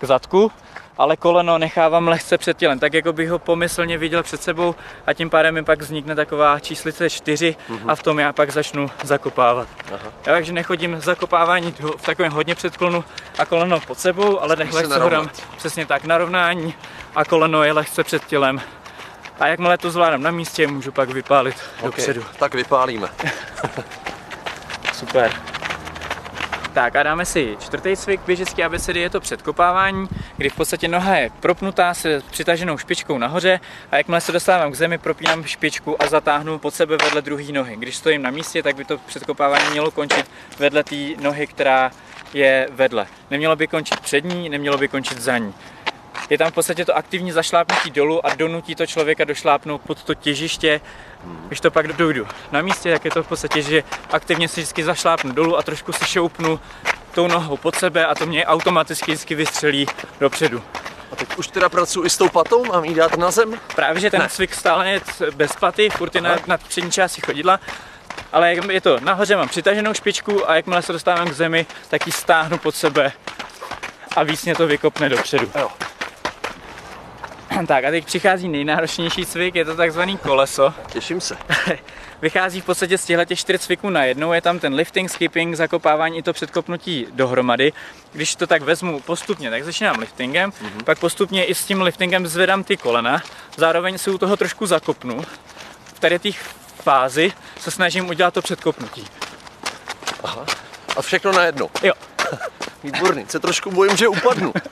k 0.00 0.04
zadku, 0.04 0.52
ale 0.98 1.16
koleno 1.16 1.58
nechávám 1.58 2.08
lehce 2.08 2.38
před 2.38 2.56
tělem, 2.56 2.78
tak 2.78 2.94
jako 2.94 3.12
bych 3.12 3.30
ho 3.30 3.38
pomyslně 3.38 3.98
viděl 3.98 4.22
před 4.22 4.42
sebou 4.42 4.74
a 5.06 5.12
tím 5.12 5.30
pádem 5.30 5.54
mi 5.54 5.64
pak 5.64 5.80
vznikne 5.80 6.14
taková 6.14 6.60
číslice 6.60 7.10
4 7.10 7.56
mm-hmm. 7.70 7.90
a 7.90 7.94
v 7.94 8.02
tom 8.02 8.18
já 8.18 8.32
pak 8.32 8.50
začnu 8.50 8.90
zakopávat. 9.04 9.68
Aha. 9.94 10.12
Já 10.26 10.32
takže 10.32 10.52
nechodím 10.52 11.00
zakopávání 11.00 11.74
v 11.96 12.06
takovém 12.06 12.32
hodně 12.32 12.54
předklonu 12.54 13.04
a 13.38 13.46
koleno 13.46 13.80
pod 13.80 13.98
sebou, 13.98 14.40
ale 14.40 14.56
lehce 14.72 14.98
ho 14.98 15.08
dám 15.08 15.30
přesně 15.56 15.86
tak 15.86 16.04
narovnání 16.04 16.74
a 17.14 17.24
koleno 17.24 17.64
je 17.64 17.72
lehce 17.72 18.04
před 18.04 18.24
tělem 18.24 18.60
a 19.40 19.46
jakmile 19.46 19.78
to 19.78 19.90
zvládám 19.90 20.22
na 20.22 20.30
místě, 20.30 20.66
můžu 20.66 20.92
pak 20.92 21.10
vypálit 21.10 21.56
okay, 21.78 21.86
dopředu. 21.86 22.24
Tak 22.38 22.54
vypálíme. 22.54 23.08
Super. 24.92 25.32
Tak 26.74 26.96
a 26.96 27.02
dáme 27.02 27.24
si 27.24 27.56
čtvrtý 27.60 27.96
cvik 27.96 28.20
běžecké 28.26 28.64
abecedy, 28.64 29.00
je 29.00 29.10
to 29.10 29.20
předkopávání, 29.20 30.08
kdy 30.36 30.50
v 30.50 30.56
podstatě 30.56 30.88
noha 30.88 31.16
je 31.16 31.30
propnutá 31.40 31.94
se 31.94 32.22
přitaženou 32.30 32.78
špičkou 32.78 33.18
nahoře 33.18 33.60
a 33.90 33.96
jakmile 33.96 34.20
se 34.20 34.32
dostávám 34.32 34.72
k 34.72 34.74
zemi, 34.74 34.98
propínám 34.98 35.44
špičku 35.44 36.02
a 36.02 36.06
zatáhnu 36.06 36.58
pod 36.58 36.74
sebe 36.74 36.96
vedle 36.96 37.22
druhé 37.22 37.52
nohy. 37.52 37.76
Když 37.76 37.96
stojím 37.96 38.22
na 38.22 38.30
místě, 38.30 38.62
tak 38.62 38.76
by 38.76 38.84
to 38.84 38.98
předkopávání 38.98 39.70
mělo 39.70 39.90
končit 39.90 40.30
vedle 40.58 40.84
té 40.84 40.96
nohy, 41.20 41.46
která 41.46 41.90
je 42.34 42.68
vedle. 42.70 43.06
Nemělo 43.30 43.56
by 43.56 43.66
končit 43.66 44.00
přední, 44.00 44.48
nemělo 44.48 44.78
by 44.78 44.88
končit 44.88 45.20
za 45.20 45.38
ní. 45.38 45.54
Je 46.30 46.38
tam 46.38 46.50
v 46.50 46.54
podstatě 46.54 46.84
to 46.84 46.96
aktivní 46.96 47.32
zašlápnutí 47.32 47.90
dolů 47.90 48.26
a 48.26 48.34
donutí 48.34 48.74
to 48.74 48.86
člověka 48.86 49.24
došlápnout 49.24 49.80
pod 49.80 50.02
to 50.02 50.14
těžiště. 50.14 50.80
Když 51.46 51.60
to 51.60 51.70
pak 51.70 51.88
dojdu 51.88 52.26
na 52.52 52.62
místě, 52.62 52.92
tak 52.92 53.04
je 53.04 53.10
to 53.10 53.22
v 53.22 53.28
podstatě, 53.28 53.62
že 53.62 53.82
aktivně 54.10 54.48
si 54.48 54.60
vždycky 54.60 54.84
zašlápnu 54.84 55.32
dolů 55.32 55.58
a 55.58 55.62
trošku 55.62 55.92
si 55.92 56.04
šoupnu 56.06 56.60
tou 57.14 57.26
nohou 57.28 57.56
pod 57.56 57.76
sebe 57.76 58.06
a 58.06 58.14
to 58.14 58.26
mě 58.26 58.46
automaticky 58.46 59.12
vždycky 59.12 59.34
vystřelí 59.34 59.86
dopředu. 60.20 60.62
A 61.12 61.16
teď 61.16 61.36
už 61.36 61.46
teda 61.46 61.68
pracuji 61.68 62.06
i 62.06 62.10
s 62.10 62.16
tou 62.16 62.28
patou, 62.28 62.64
mám 62.64 62.84
jí 62.84 62.94
dát 62.94 63.16
na 63.16 63.30
zem? 63.30 63.60
Právě, 63.74 64.00
že 64.00 64.10
ten 64.10 64.20
Ne. 64.20 64.28
cvik 64.28 64.54
stále 64.54 64.90
je 64.90 65.00
bez 65.34 65.56
paty, 65.56 65.90
furt 65.90 66.14
je 66.14 66.20
na, 66.20 66.36
na 66.46 66.58
přední 66.58 66.92
části 66.92 67.20
chodidla, 67.20 67.60
ale 68.32 68.54
jak 68.54 68.64
je 68.70 68.80
to 68.80 69.00
nahoře 69.00 69.36
mám 69.36 69.48
přitaženou 69.48 69.94
špičku 69.94 70.50
a 70.50 70.54
jakmile 70.56 70.82
se 70.82 70.92
dostávám 70.92 71.28
k 71.28 71.32
zemi, 71.32 71.66
tak 71.88 72.06
ji 72.06 72.12
stáhnu 72.12 72.58
pod 72.58 72.74
sebe 72.74 73.12
a 74.16 74.22
víc 74.22 74.44
mě 74.44 74.54
to 74.54 74.66
vykopne 74.66 75.08
dopředu. 75.08 75.50
Jo. 75.58 75.68
Tak 77.66 77.84
a 77.84 77.90
teď 77.90 78.04
přichází 78.04 78.48
nejnáročnější 78.48 79.26
cvik, 79.26 79.54
je 79.54 79.64
to 79.64 79.76
takzvaný 79.76 80.16
koleso. 80.16 80.74
Těším 80.92 81.20
se. 81.20 81.36
Vychází 82.22 82.60
v 82.60 82.64
podstatě 82.64 82.98
z 82.98 83.04
těchto 83.04 83.34
čtyř 83.34 83.60
cviků 83.60 83.90
na 83.90 84.04
jednou, 84.04 84.32
je 84.32 84.40
tam 84.40 84.58
ten 84.58 84.74
lifting, 84.74 85.10
skipping, 85.10 85.56
zakopávání 85.56 86.18
i 86.18 86.22
to 86.22 86.32
předkopnutí 86.32 87.06
dohromady. 87.10 87.72
Když 88.12 88.36
to 88.36 88.46
tak 88.46 88.62
vezmu 88.62 89.00
postupně, 89.00 89.50
tak 89.50 89.64
začínám 89.64 89.98
liftingem, 89.98 90.50
mm-hmm. 90.50 90.84
pak 90.84 90.98
postupně 90.98 91.44
i 91.44 91.54
s 91.54 91.64
tím 91.64 91.82
liftingem 91.82 92.26
zvedám 92.26 92.64
ty 92.64 92.76
kolena, 92.76 93.22
zároveň 93.56 93.98
si 93.98 94.10
u 94.10 94.18
toho 94.18 94.36
trošku 94.36 94.66
zakopnu. 94.66 95.22
V 95.94 96.00
tady 96.00 96.18
té 96.18 96.28
fázi 96.82 97.32
se 97.60 97.70
snažím 97.70 98.08
udělat 98.08 98.34
to 98.34 98.42
předkopnutí. 98.42 99.04
A 100.96 101.02
všechno 101.02 101.32
najednou. 101.32 101.70
Jo. 101.82 101.92
Výborný. 102.84 103.24
Se 103.28 103.40
trošku 103.40 103.70
bojím, 103.70 103.96
že 103.96 104.08
upadnu. 104.08 104.52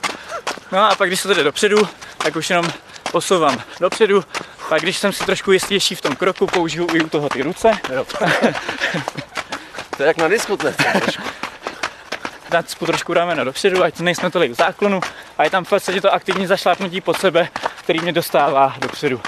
No 0.71 0.91
a 0.91 0.95
pak 0.95 1.09
když 1.09 1.19
se 1.19 1.27
to 1.27 1.33
jde 1.33 1.43
dopředu, 1.43 1.87
tak 2.17 2.35
už 2.35 2.49
jenom 2.49 2.65
posouvám 3.11 3.61
dopředu. 3.79 4.23
Pak 4.69 4.81
když 4.81 4.97
jsem 4.97 5.13
si 5.13 5.25
trošku 5.25 5.51
jistější 5.51 5.95
v 5.95 6.01
tom 6.01 6.15
kroku, 6.15 6.47
použiju 6.47 6.87
i 6.93 7.01
u 7.01 7.09
toho 7.09 7.29
ty 7.29 7.41
ruce. 7.41 7.71
Jo. 7.93 8.05
to 9.97 10.03
je 10.03 10.07
jak 10.07 10.17
na 10.17 10.27
diskotéce. 10.27 10.83
trošku. 11.01 11.23
nacpu 12.53 12.85
trošku 12.85 13.13
rameno 13.13 13.43
dopředu, 13.43 13.83
ať 13.83 13.99
nejsme 13.99 14.31
tolik 14.31 14.51
v 14.51 14.55
záklonu 14.55 15.01
a 15.37 15.43
je 15.43 15.49
tam 15.49 15.65
v 15.65 15.69
podstatě 15.69 16.01
to 16.01 16.13
aktivní 16.13 16.47
zašlápnutí 16.47 17.01
pod 17.01 17.19
sebe, 17.19 17.49
který 17.79 17.99
mě 17.99 18.13
dostává 18.13 18.75
dopředu. 18.79 19.21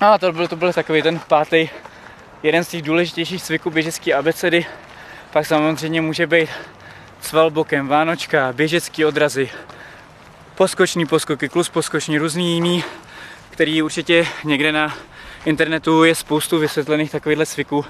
No 0.00 0.12
a 0.12 0.18
to 0.18 0.32
byl, 0.32 0.48
to 0.48 0.56
byl 0.56 0.72
takový 0.72 1.02
ten 1.02 1.20
pátý, 1.28 1.68
jeden 2.42 2.64
z 2.64 2.68
těch 2.68 2.82
důležitějších 2.82 3.42
cviků 3.42 3.70
běžecké 3.70 4.14
abecedy. 4.14 4.66
Pak 5.30 5.46
samozřejmě 5.46 6.00
může 6.00 6.26
být 6.26 6.50
sval 7.20 7.50
bokem, 7.50 7.88
vánočka, 7.88 8.52
běžecký 8.52 9.04
odrazy, 9.04 9.50
poskoční 10.58 11.06
poskoky, 11.06 11.48
klus 11.48 11.68
poskoční, 11.68 12.18
různý 12.18 12.54
jiný, 12.54 12.84
který 13.50 13.82
určitě 13.82 14.26
někde 14.44 14.72
na 14.72 14.94
internetu 15.44 16.04
je 16.04 16.14
spoustu 16.14 16.58
vysvětlených 16.58 17.10
takovýchhle 17.10 17.46
cviků. 17.46 17.84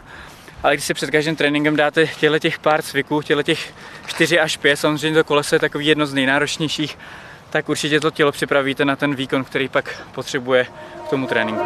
Ale 0.63 0.75
když 0.75 0.85
si 0.85 0.95
před 0.95 1.11
každým 1.11 1.37
tréninkem 1.37 1.77
dáte 1.77 2.07
těchto 2.07 2.39
těch 2.39 2.59
pár 2.59 2.83
cviků, 2.83 3.23
těchto 3.23 3.43
těch 3.43 3.73
4 4.07 4.41
až 4.41 4.57
5, 4.57 4.77
samozřejmě 4.77 5.19
to 5.19 5.25
koleso 5.25 5.55
je 5.55 5.59
takový 5.59 5.87
jedno 5.87 6.07
z 6.07 6.15
nejnáročnějších, 6.15 6.99
tak 7.51 7.69
určitě 7.69 8.01
to 8.01 8.11
tělo 8.11 8.33
připravíte 8.33 8.85
na 8.85 8.97
ten 8.97 9.15
výkon, 9.15 9.45
který 9.45 9.69
pak 9.69 10.03
potřebuje 10.15 10.67
k 11.07 11.09
tomu 11.11 11.27
tréninku. 11.27 11.65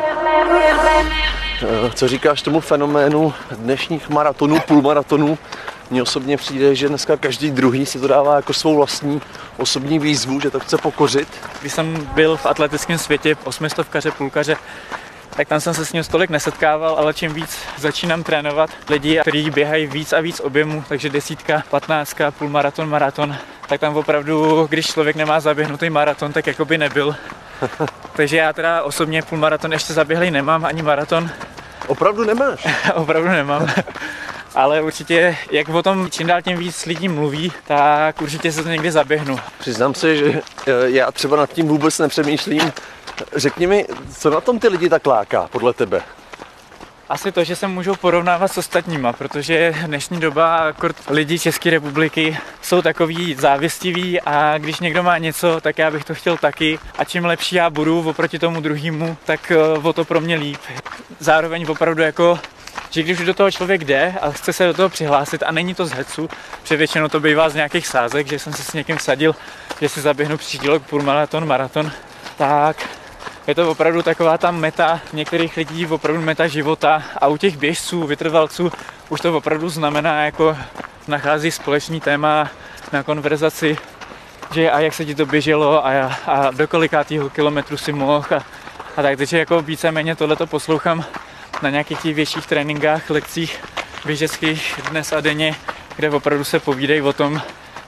Co 1.94 2.08
říkáš 2.08 2.42
tomu 2.42 2.60
fenoménu 2.60 3.34
dnešních 3.50 4.08
maratonů, 4.08 4.60
půlmaratonů? 4.60 5.38
Mně 5.90 6.02
osobně 6.02 6.36
přijde, 6.36 6.74
že 6.74 6.88
dneska 6.88 7.16
každý 7.16 7.50
druhý 7.50 7.86
si 7.86 7.98
to 8.00 8.08
dává 8.08 8.36
jako 8.36 8.52
svou 8.52 8.76
vlastní 8.76 9.20
osobní 9.56 9.98
výzvu, 9.98 10.40
že 10.40 10.50
to 10.50 10.60
chce 10.60 10.78
pokořit. 10.78 11.28
Když 11.60 11.72
jsem 11.72 12.08
byl 12.14 12.36
v 12.36 12.46
atletickém 12.46 12.98
světě, 12.98 13.36
osmistovkaře, 13.44 14.10
půlkaře, 14.10 14.56
tak 15.36 15.48
tam 15.48 15.60
jsem 15.60 15.74
se 15.74 15.86
s 15.86 15.92
ním 15.92 16.04
stolik 16.04 16.30
nesetkával, 16.30 16.94
ale 16.98 17.14
čím 17.14 17.34
víc 17.34 17.58
začínám 17.78 18.22
trénovat 18.22 18.70
lidi, 18.88 19.18
kteří 19.20 19.50
běhají 19.50 19.86
víc 19.86 20.12
a 20.12 20.20
víc 20.20 20.40
objemů, 20.40 20.84
takže 20.88 21.10
desítka, 21.10 21.62
patnáctka, 21.70 22.30
půlmaraton, 22.30 22.88
maraton, 22.88 23.36
tak 23.68 23.80
tam 23.80 23.96
opravdu, 23.96 24.66
když 24.70 24.86
člověk 24.86 25.16
nemá 25.16 25.40
zaběhnutý 25.40 25.90
maraton, 25.90 26.32
tak 26.32 26.46
jako 26.46 26.64
by 26.64 26.78
nebyl. 26.78 27.16
Takže 28.16 28.36
já 28.36 28.52
teda 28.52 28.82
osobně 28.82 29.22
půlmaraton 29.22 29.72
ještě 29.72 29.92
zaběhlý 29.92 30.30
nemám, 30.30 30.64
ani 30.64 30.82
maraton 30.82 31.30
Opravdu 31.86 32.24
nemáš. 32.24 32.66
opravdu 32.94 33.28
nemám. 33.28 33.66
Ale 34.54 34.82
určitě, 34.82 35.36
jak 35.50 35.68
o 35.68 35.82
tom 35.82 36.10
čím 36.10 36.26
dál 36.26 36.42
tím 36.42 36.58
víc 36.58 36.86
lidí 36.86 37.08
mluví, 37.08 37.52
tak 37.66 38.22
určitě 38.22 38.52
se 38.52 38.62
to 38.62 38.68
někdy 38.68 38.90
zaběhnu. 38.90 39.38
Přiznám 39.58 39.94
se, 39.94 40.16
že 40.16 40.40
eh, 40.66 40.72
já 40.84 41.12
třeba 41.12 41.36
nad 41.36 41.52
tím 41.52 41.68
vůbec 41.68 41.98
nepřemýšlím. 41.98 42.72
Řekni 43.36 43.66
mi, 43.66 43.86
co 44.18 44.30
na 44.30 44.40
tom 44.40 44.58
ty 44.58 44.68
lidi 44.68 44.88
tak 44.88 45.06
láká, 45.06 45.48
podle 45.52 45.72
tebe? 45.72 46.02
Asi 47.08 47.32
to, 47.32 47.44
že 47.44 47.56
se 47.56 47.68
můžou 47.68 47.94
porovnávat 47.94 48.52
s 48.52 48.58
ostatníma, 48.58 49.12
protože 49.12 49.74
dnešní 49.86 50.20
doba 50.20 50.74
lidi 51.08 51.38
České 51.38 51.70
republiky 51.70 52.38
jsou 52.62 52.82
takový 52.82 53.34
závistiví 53.34 54.20
a 54.20 54.58
když 54.58 54.80
někdo 54.80 55.02
má 55.02 55.18
něco, 55.18 55.60
tak 55.60 55.78
já 55.78 55.90
bych 55.90 56.04
to 56.04 56.14
chtěl 56.14 56.36
taky 56.36 56.78
a 56.98 57.04
čím 57.04 57.24
lepší 57.24 57.56
já 57.56 57.70
budu 57.70 58.08
oproti 58.08 58.38
tomu 58.38 58.60
druhému, 58.60 59.16
tak 59.24 59.50
eh, 59.50 59.78
o 59.82 59.92
to 59.92 60.04
pro 60.04 60.20
mě 60.20 60.36
líp. 60.36 60.60
Zároveň 61.18 61.66
opravdu 61.68 62.02
jako 62.02 62.38
že 62.92 63.02
když 63.02 63.20
už 63.20 63.26
do 63.26 63.34
toho 63.34 63.50
člověk 63.50 63.84
jde 63.84 64.14
a 64.20 64.30
chce 64.30 64.52
se 64.52 64.66
do 64.66 64.74
toho 64.74 64.88
přihlásit 64.88 65.42
a 65.42 65.52
není 65.52 65.74
to 65.74 65.86
z 65.86 65.92
hecu, 65.92 66.28
protože 66.62 66.76
většinou 66.76 67.08
to 67.08 67.20
bývá 67.20 67.48
z 67.48 67.54
nějakých 67.54 67.86
sázek, 67.86 68.26
že 68.26 68.38
jsem 68.38 68.52
se 68.52 68.62
s 68.62 68.72
někým 68.72 68.98
sadil, 68.98 69.34
že 69.80 69.88
si 69.88 70.00
zaběhnu 70.00 70.36
příští 70.36 70.66
rok 70.66 70.82
půlmaraton, 70.82 71.46
maraton, 71.46 71.90
tak 72.38 72.88
je 73.46 73.54
to 73.54 73.70
opravdu 73.70 74.02
taková 74.02 74.38
ta 74.38 74.50
meta 74.50 75.00
některých 75.12 75.56
lidí, 75.56 75.86
opravdu 75.86 76.22
meta 76.22 76.46
života 76.46 77.02
a 77.20 77.28
u 77.28 77.36
těch 77.36 77.56
běžců, 77.56 78.06
vytrvalců 78.06 78.72
už 79.08 79.20
to 79.20 79.36
opravdu 79.36 79.68
znamená 79.68 80.24
jako 80.24 80.56
nachází 81.08 81.50
společný 81.50 82.00
téma 82.00 82.50
na 82.92 83.02
konverzaci, 83.02 83.78
že 84.54 84.70
a 84.70 84.80
jak 84.80 84.94
se 84.94 85.04
ti 85.04 85.14
to 85.14 85.26
běželo 85.26 85.86
a, 85.86 85.90
a 86.26 86.50
do 86.50 86.68
kolikátýho 86.68 87.30
kilometru 87.30 87.76
si 87.76 87.92
mohl 87.92 88.26
a, 88.30 88.44
a 88.96 89.02
tak, 89.02 89.18
takže 89.18 89.38
jako 89.38 89.62
víceméně 89.62 90.16
tohleto 90.16 90.46
poslouchám 90.46 91.04
na 91.62 91.70
nějakých 91.70 92.02
těch 92.02 92.14
větších 92.14 92.46
tréninkách, 92.46 93.10
lekcích 93.10 93.60
běžeckých 94.04 94.80
dnes 94.90 95.12
a 95.12 95.20
denně, 95.20 95.54
kde 95.96 96.10
opravdu 96.10 96.44
se 96.44 96.60
povídají 96.60 97.02
o 97.02 97.12
tom, 97.12 97.42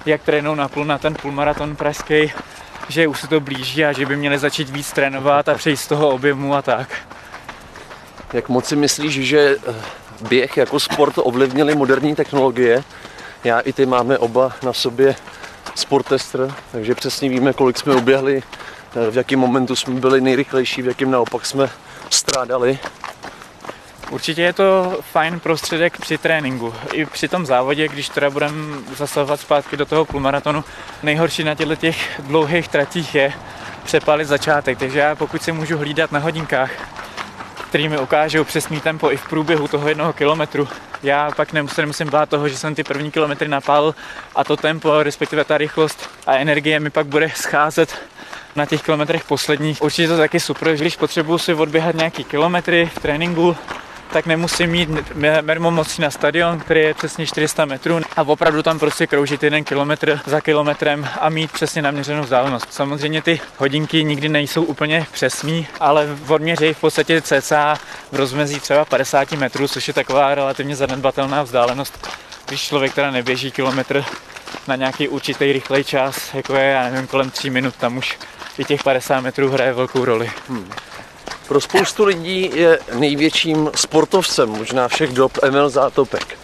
jak 0.06 0.22
trénou 0.22 0.54
na 0.54 0.68
půl 0.68 0.84
na 0.84 0.98
ten 0.98 1.14
půlmaraton 1.14 1.76
pražský, 1.76 2.32
že 2.88 3.06
už 3.06 3.20
se 3.20 3.28
to 3.28 3.40
blíží 3.40 3.84
a 3.84 3.92
že 3.92 4.06
by 4.06 4.16
měli 4.16 4.38
začít 4.38 4.70
víc 4.70 4.92
trénovat 4.92 5.48
a 5.48 5.54
přejít 5.54 5.76
z 5.76 5.86
toho 5.86 6.08
objemu 6.08 6.54
a 6.54 6.62
tak. 6.62 6.88
Jak 8.32 8.48
moc 8.48 8.66
si 8.66 8.76
myslíš, 8.76 9.14
že 9.14 9.56
eh, 9.68 9.74
běh 10.28 10.56
jako 10.56 10.80
sport 10.80 11.14
ovlivnily 11.16 11.74
moderní 11.74 12.14
technologie? 12.14 12.84
Já 13.44 13.60
i 13.60 13.72
ty 13.72 13.86
máme 13.86 14.18
oba 14.18 14.52
na 14.62 14.72
sobě 14.72 15.16
sportestr, 15.74 16.54
takže 16.72 16.94
přesně 16.94 17.28
víme, 17.28 17.52
kolik 17.52 17.78
jsme 17.78 17.94
uběhli, 17.94 18.42
eh, 18.96 19.10
v 19.10 19.16
jakém 19.16 19.38
momentu 19.38 19.76
jsme 19.76 19.94
byli 19.94 20.20
nejrychlejší, 20.20 20.82
v 20.82 20.86
jakém 20.86 21.10
naopak 21.10 21.46
jsme 21.46 21.70
strádali. 22.10 22.78
Určitě 24.10 24.42
je 24.42 24.52
to 24.52 24.98
fajn 25.12 25.40
prostředek 25.40 25.98
při 25.98 26.18
tréninku. 26.18 26.74
I 26.92 27.06
při 27.06 27.28
tom 27.28 27.46
závodě, 27.46 27.88
když 27.88 28.08
teda 28.08 28.30
budeme 28.30 28.78
zasahovat 28.96 29.40
zpátky 29.40 29.76
do 29.76 29.86
toho 29.86 30.04
půlmaratonu, 30.04 30.64
nejhorší 31.02 31.44
na 31.44 31.54
těchto 31.54 31.76
těch 31.76 32.20
dlouhých 32.20 32.68
tratích 32.68 33.14
je 33.14 33.32
přepalit 33.84 34.28
začátek. 34.28 34.78
Takže 34.78 34.98
já 34.98 35.14
pokud 35.14 35.42
si 35.42 35.52
můžu 35.52 35.78
hlídat 35.78 36.12
na 36.12 36.18
hodinkách, 36.18 36.70
který 37.68 37.88
mi 37.88 37.98
ukážou 37.98 38.44
přesný 38.44 38.80
tempo 38.80 39.12
i 39.12 39.16
v 39.16 39.28
průběhu 39.28 39.68
toho 39.68 39.88
jednoho 39.88 40.12
kilometru, 40.12 40.68
já 41.02 41.30
pak 41.30 41.52
nemusím, 41.52 41.82
nemusím 41.82 42.10
bát 42.10 42.28
toho, 42.28 42.48
že 42.48 42.56
jsem 42.56 42.74
ty 42.74 42.84
první 42.84 43.10
kilometry 43.10 43.48
napálil 43.48 43.94
a 44.34 44.44
to 44.44 44.56
tempo, 44.56 45.02
respektive 45.02 45.44
ta 45.44 45.58
rychlost 45.58 46.10
a 46.26 46.34
energie 46.34 46.80
mi 46.80 46.90
pak 46.90 47.06
bude 47.06 47.30
scházet 47.34 47.98
na 48.56 48.66
těch 48.66 48.82
kilometrech 48.82 49.24
posledních. 49.24 49.82
Určitě 49.82 50.08
to 50.08 50.16
taky 50.16 50.40
super, 50.40 50.76
když 50.76 50.96
potřebuju 50.96 51.38
si 51.38 51.54
odběhat 51.54 51.94
nějaký 51.94 52.24
kilometry 52.24 52.90
v 52.94 52.98
tréninku, 52.98 53.56
tak 54.14 54.26
nemusím 54.26 54.70
mít 54.70 54.88
mermomocí 55.40 56.02
na 56.02 56.10
stadion, 56.10 56.60
který 56.60 56.80
je 56.80 56.94
přesně 56.94 57.26
400 57.26 57.64
metrů 57.64 58.00
a 58.16 58.22
opravdu 58.22 58.62
tam 58.62 58.78
prostě 58.78 59.06
kroužit 59.06 59.42
jeden 59.42 59.64
kilometr 59.64 60.20
za 60.26 60.40
kilometrem 60.40 61.08
a 61.20 61.28
mít 61.28 61.52
přesně 61.52 61.82
naměřenou 61.82 62.22
vzdálenost. 62.22 62.72
Samozřejmě 62.72 63.22
ty 63.22 63.40
hodinky 63.58 64.04
nikdy 64.04 64.28
nejsou 64.28 64.62
úplně 64.62 65.06
přesný, 65.12 65.66
ale 65.80 66.08
odměřejí 66.28 66.74
v 66.74 66.80
podstatě 66.80 67.22
cca 67.22 67.78
v 68.12 68.16
rozmezí 68.16 68.60
třeba 68.60 68.84
50 68.84 69.32
metrů, 69.32 69.68
což 69.68 69.88
je 69.88 69.94
taková 69.94 70.34
relativně 70.34 70.76
zanedbatelná 70.76 71.42
vzdálenost, 71.42 72.08
když 72.46 72.62
člověk 72.62 72.94
teda 72.94 73.10
neběží 73.10 73.50
kilometr 73.50 74.04
na 74.68 74.76
nějaký 74.76 75.08
určitý 75.08 75.52
rychlej 75.52 75.84
čas, 75.84 76.34
jako 76.34 76.54
je, 76.54 76.64
já 76.64 76.90
nevím, 76.90 77.06
kolem 77.06 77.30
3 77.30 77.50
minut, 77.50 77.76
tam 77.76 77.96
už 77.96 78.18
i 78.58 78.64
těch 78.64 78.82
50 78.82 79.20
metrů 79.20 79.50
hraje 79.50 79.72
velkou 79.72 80.04
roli. 80.04 80.30
Pro 81.48 81.60
spoustu 81.60 82.04
lidí 82.04 82.50
je 82.54 82.78
největším 82.94 83.70
sportovcem 83.74 84.48
možná 84.48 84.88
všech 84.88 85.12
dob 85.12 85.32
Emil 85.42 85.70
Zátopek. 85.70 86.38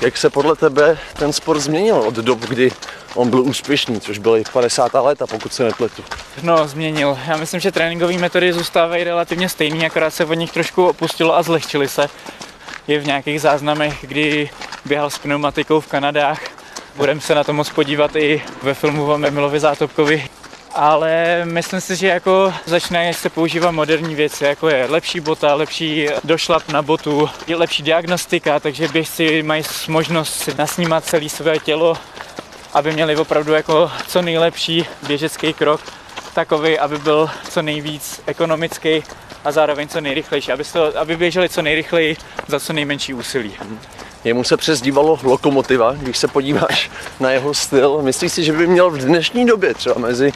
Jak 0.00 0.16
se 0.16 0.30
podle 0.30 0.56
tebe 0.56 0.98
ten 1.18 1.32
sport 1.32 1.60
změnil 1.60 1.96
od 1.96 2.14
dob, 2.14 2.38
kdy 2.38 2.72
on 3.14 3.30
byl 3.30 3.40
úspěšný, 3.40 4.00
což 4.00 4.18
byly 4.18 4.42
50. 4.52 4.94
léta, 4.94 5.26
pokud 5.26 5.52
se 5.52 5.64
nepletu? 5.64 6.04
No, 6.42 6.68
změnil. 6.68 7.18
Já 7.26 7.36
myslím, 7.36 7.60
že 7.60 7.72
tréninkové 7.72 8.18
metody 8.18 8.52
zůstávají 8.52 9.04
relativně 9.04 9.48
stejné, 9.48 9.86
akorát 9.86 10.10
se 10.10 10.24
od 10.24 10.34
nich 10.34 10.52
trošku 10.52 10.86
opustilo 10.86 11.36
a 11.36 11.42
zlehčili 11.42 11.88
se. 11.88 12.08
Je 12.86 12.98
v 12.98 13.06
nějakých 13.06 13.40
záznamech, 13.40 13.94
kdy 14.00 14.50
běhal 14.84 15.10
s 15.10 15.18
pneumatikou 15.18 15.80
v 15.80 15.86
Kanadách. 15.86 16.40
Budeme 16.96 17.20
se 17.20 17.34
na 17.34 17.44
to 17.44 17.52
moc 17.52 17.70
podívat 17.70 18.16
i 18.16 18.42
ve 18.62 18.74
filmu 18.74 19.06
o 19.06 19.14
Emilovi 19.26 19.60
Zátopkovi. 19.60 20.28
Ale 20.80 21.42
myslím 21.44 21.80
si, 21.80 21.96
že 21.96 22.06
jako 22.06 22.54
začínají 22.66 23.14
se 23.14 23.30
používat 23.30 23.70
moderní 23.70 24.14
věci, 24.14 24.44
jako 24.44 24.68
je 24.68 24.86
lepší 24.88 25.20
bota, 25.20 25.54
lepší 25.54 26.08
došlap 26.24 26.68
na 26.68 26.82
botu, 26.82 27.30
je 27.46 27.56
lepší 27.56 27.82
diagnostika, 27.82 28.60
takže 28.60 28.88
běžci 28.88 29.42
mají 29.42 29.62
možnost 29.88 30.48
nasnímat 30.58 31.04
celé 31.04 31.28
své 31.28 31.58
tělo, 31.58 31.96
aby 32.74 32.92
měli 32.92 33.16
opravdu 33.16 33.52
jako 33.52 33.90
co 34.08 34.22
nejlepší 34.22 34.86
běžecký 35.06 35.52
krok, 35.52 35.80
takový, 36.34 36.78
aby 36.78 36.98
byl 36.98 37.30
co 37.50 37.62
nejvíc 37.62 38.22
ekonomický 38.26 39.02
a 39.44 39.52
zároveň 39.52 39.88
co 39.88 40.00
nejrychlejší, 40.00 40.52
aby, 40.52 40.64
to, 40.64 40.98
aby 40.98 41.16
běželi 41.16 41.48
co 41.48 41.62
nejrychleji 41.62 42.16
za 42.46 42.60
co 42.60 42.72
nejmenší 42.72 43.14
úsilí. 43.14 43.54
Jemu 44.24 44.44
se 44.44 44.56
přezdívalo 44.56 45.18
lokomotiva, 45.22 45.92
když 45.92 46.18
se 46.18 46.28
podíváš 46.28 46.90
na 47.20 47.30
jeho 47.30 47.54
styl. 47.54 48.02
Myslíš 48.02 48.32
si, 48.32 48.44
že 48.44 48.52
by 48.52 48.66
měl 48.66 48.90
v 48.90 48.98
dnešní 48.98 49.46
době 49.46 49.74
třeba 49.74 49.98
mezi 49.98 50.32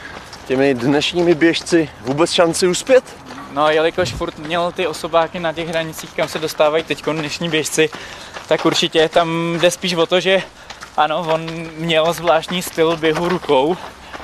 těmi 0.46 0.74
dnešními 0.74 1.34
běžci 1.34 1.90
vůbec 2.00 2.32
šanci 2.32 2.66
uspět? 2.66 3.04
No, 3.52 3.70
jelikož 3.70 4.12
furt 4.12 4.38
měl 4.38 4.72
ty 4.72 4.86
osobáky 4.86 5.40
na 5.40 5.52
těch 5.52 5.68
hranicích, 5.68 6.10
kam 6.10 6.28
se 6.28 6.38
dostávají 6.38 6.84
teď 6.84 7.04
dnešní 7.04 7.48
běžci, 7.48 7.90
tak 8.48 8.66
určitě 8.66 9.08
tam 9.08 9.58
jde 9.60 9.70
spíš 9.70 9.94
o 9.94 10.06
to, 10.06 10.20
že 10.20 10.42
ano, 10.96 11.26
on 11.28 11.46
měl 11.76 12.12
zvláštní 12.12 12.62
styl 12.62 12.96
běhu 12.96 13.28
rukou, 13.28 13.76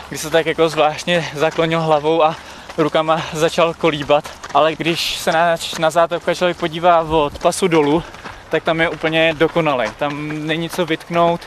kdy 0.09 0.19
se 0.19 0.31
tak 0.31 0.47
jako 0.47 0.69
zvláštně 0.69 1.29
zaklonil 1.35 1.81
hlavou 1.81 2.25
a 2.25 2.37
rukama 2.79 3.23
začal 3.33 3.75
kolíbat, 3.75 4.25
ale 4.55 4.75
když 4.75 5.17
se 5.17 5.33
na, 5.33 5.57
na 5.79 5.91
zátopka 5.91 6.35
člověk 6.35 6.57
podívá 6.57 7.01
od 7.01 7.39
pasu 7.39 7.69
dolů, 7.69 8.03
tak 8.49 8.63
tam 8.63 8.81
je 8.81 8.89
úplně 8.89 9.35
dokonalý. 9.39 9.91
Tam 9.99 10.29
není 10.47 10.71
co 10.71 10.87
vytknout 10.87 11.41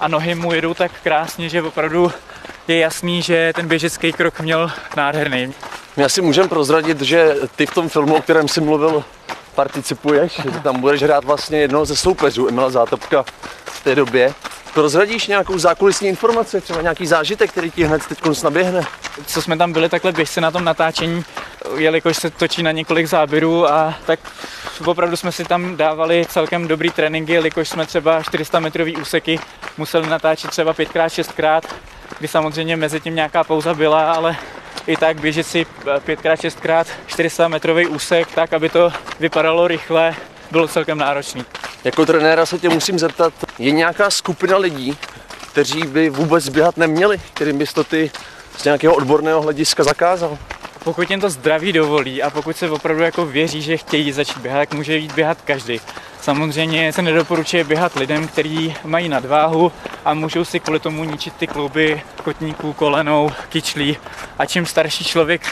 a 0.00 0.08
nohy 0.08 0.34
mu 0.34 0.52
jedou 0.52 0.74
tak 0.74 0.92
krásně, 1.02 1.48
že 1.48 1.62
opravdu 1.62 2.12
je 2.68 2.78
jasný, 2.78 3.22
že 3.22 3.52
ten 3.56 3.68
běžecký 3.68 4.12
krok 4.12 4.40
měl 4.40 4.70
nádherný. 4.96 5.54
My 5.96 6.04
asi 6.04 6.22
můžeme 6.22 6.48
prozradit, 6.48 7.00
že 7.00 7.34
ty 7.56 7.66
v 7.66 7.74
tom 7.74 7.88
filmu, 7.88 8.14
o 8.14 8.22
kterém 8.22 8.48
jsi 8.48 8.60
mluvil, 8.60 9.04
participuješ, 9.54 10.40
že 10.42 10.50
tam 10.50 10.80
budeš 10.80 11.02
hrát 11.02 11.24
vlastně 11.24 11.58
jednoho 11.58 11.84
ze 11.84 11.96
soupeřů 11.96 12.48
Emila 12.48 12.70
Zátopka 12.70 13.24
v 13.64 13.84
té 13.84 13.94
době. 13.94 14.34
Prozradíš 14.74 15.26
nějakou 15.26 15.58
zákulisní 15.58 16.08
informaci, 16.08 16.60
třeba 16.60 16.82
nějaký 16.82 17.06
zážitek, 17.06 17.50
který 17.50 17.70
ti 17.70 17.84
hned 17.84 18.02
teď 18.06 18.18
naběhne? 18.44 18.82
Co 19.26 19.42
jsme 19.42 19.56
tam 19.56 19.72
byli 19.72 19.88
takhle 19.88 20.12
běžci 20.12 20.40
na 20.40 20.50
tom 20.50 20.64
natáčení, 20.64 21.24
jelikož 21.76 22.16
se 22.16 22.30
točí 22.30 22.62
na 22.62 22.72
několik 22.72 23.06
záběrů 23.06 23.70
a 23.70 23.94
tak 24.06 24.20
opravdu 24.84 25.16
jsme 25.16 25.32
si 25.32 25.44
tam 25.44 25.76
dávali 25.76 26.26
celkem 26.28 26.68
dobrý 26.68 26.90
tréninky, 26.90 27.32
jelikož 27.32 27.68
jsme 27.68 27.86
třeba 27.86 28.22
400 28.22 28.60
metrový 28.60 28.96
úseky 28.96 29.40
museli 29.78 30.08
natáčet 30.08 30.50
třeba 30.50 30.74
5x, 30.74 31.06
6x, 31.06 31.60
kdy 32.22 32.28
samozřejmě 32.28 32.76
mezi 32.76 33.00
tím 33.00 33.14
nějaká 33.14 33.44
pauza 33.44 33.74
byla, 33.74 34.12
ale 34.12 34.36
i 34.86 34.96
tak 34.96 35.20
běžet 35.20 35.46
si 35.46 35.66
5x, 35.84 36.34
6x 36.34 36.86
400 37.06 37.48
metrový 37.48 37.86
úsek 37.86 38.28
tak, 38.34 38.52
aby 38.52 38.68
to 38.68 38.92
vypadalo 39.20 39.68
rychle, 39.68 40.14
bylo 40.50 40.68
celkem 40.68 40.98
náročný. 40.98 41.44
Jako 41.84 42.06
trenéra 42.06 42.46
se 42.46 42.58
tě 42.58 42.68
musím 42.68 42.98
zeptat, 42.98 43.34
je 43.58 43.70
nějaká 43.70 44.10
skupina 44.10 44.56
lidí, 44.56 44.96
kteří 45.50 45.82
by 45.82 46.10
vůbec 46.10 46.48
běhat 46.48 46.76
neměli, 46.76 47.20
kterým 47.34 47.58
bys 47.58 47.72
to 47.72 47.84
ty 47.84 48.10
z 48.56 48.64
nějakého 48.64 48.94
odborného 48.94 49.42
hlediska 49.42 49.84
zakázal? 49.84 50.38
Pokud 50.84 51.10
jim 51.10 51.20
to 51.20 51.30
zdraví 51.30 51.72
dovolí 51.72 52.22
a 52.22 52.30
pokud 52.30 52.56
se 52.56 52.70
opravdu 52.70 53.02
jako 53.02 53.26
věří, 53.26 53.62
že 53.62 53.76
chtějí 53.76 54.12
začít 54.12 54.38
běhat, 54.38 54.68
tak 54.68 54.74
může 54.74 54.96
jít 54.96 55.12
běhat 55.12 55.38
každý. 55.42 55.80
Samozřejmě 56.22 56.92
se 56.92 57.02
nedoporučuje 57.02 57.64
běhat 57.64 57.94
lidem, 57.94 58.28
kteří 58.28 58.74
mají 58.84 59.08
nadváhu 59.08 59.72
a 60.04 60.14
můžou 60.14 60.44
si 60.44 60.60
kvůli 60.60 60.80
tomu 60.80 61.04
ničit 61.04 61.34
ty 61.36 61.46
klouby 61.46 62.02
kotníků, 62.24 62.72
kolenou, 62.72 63.30
kyčlí. 63.48 63.96
A 64.38 64.46
čím 64.46 64.66
starší 64.66 65.04
člověk 65.04 65.42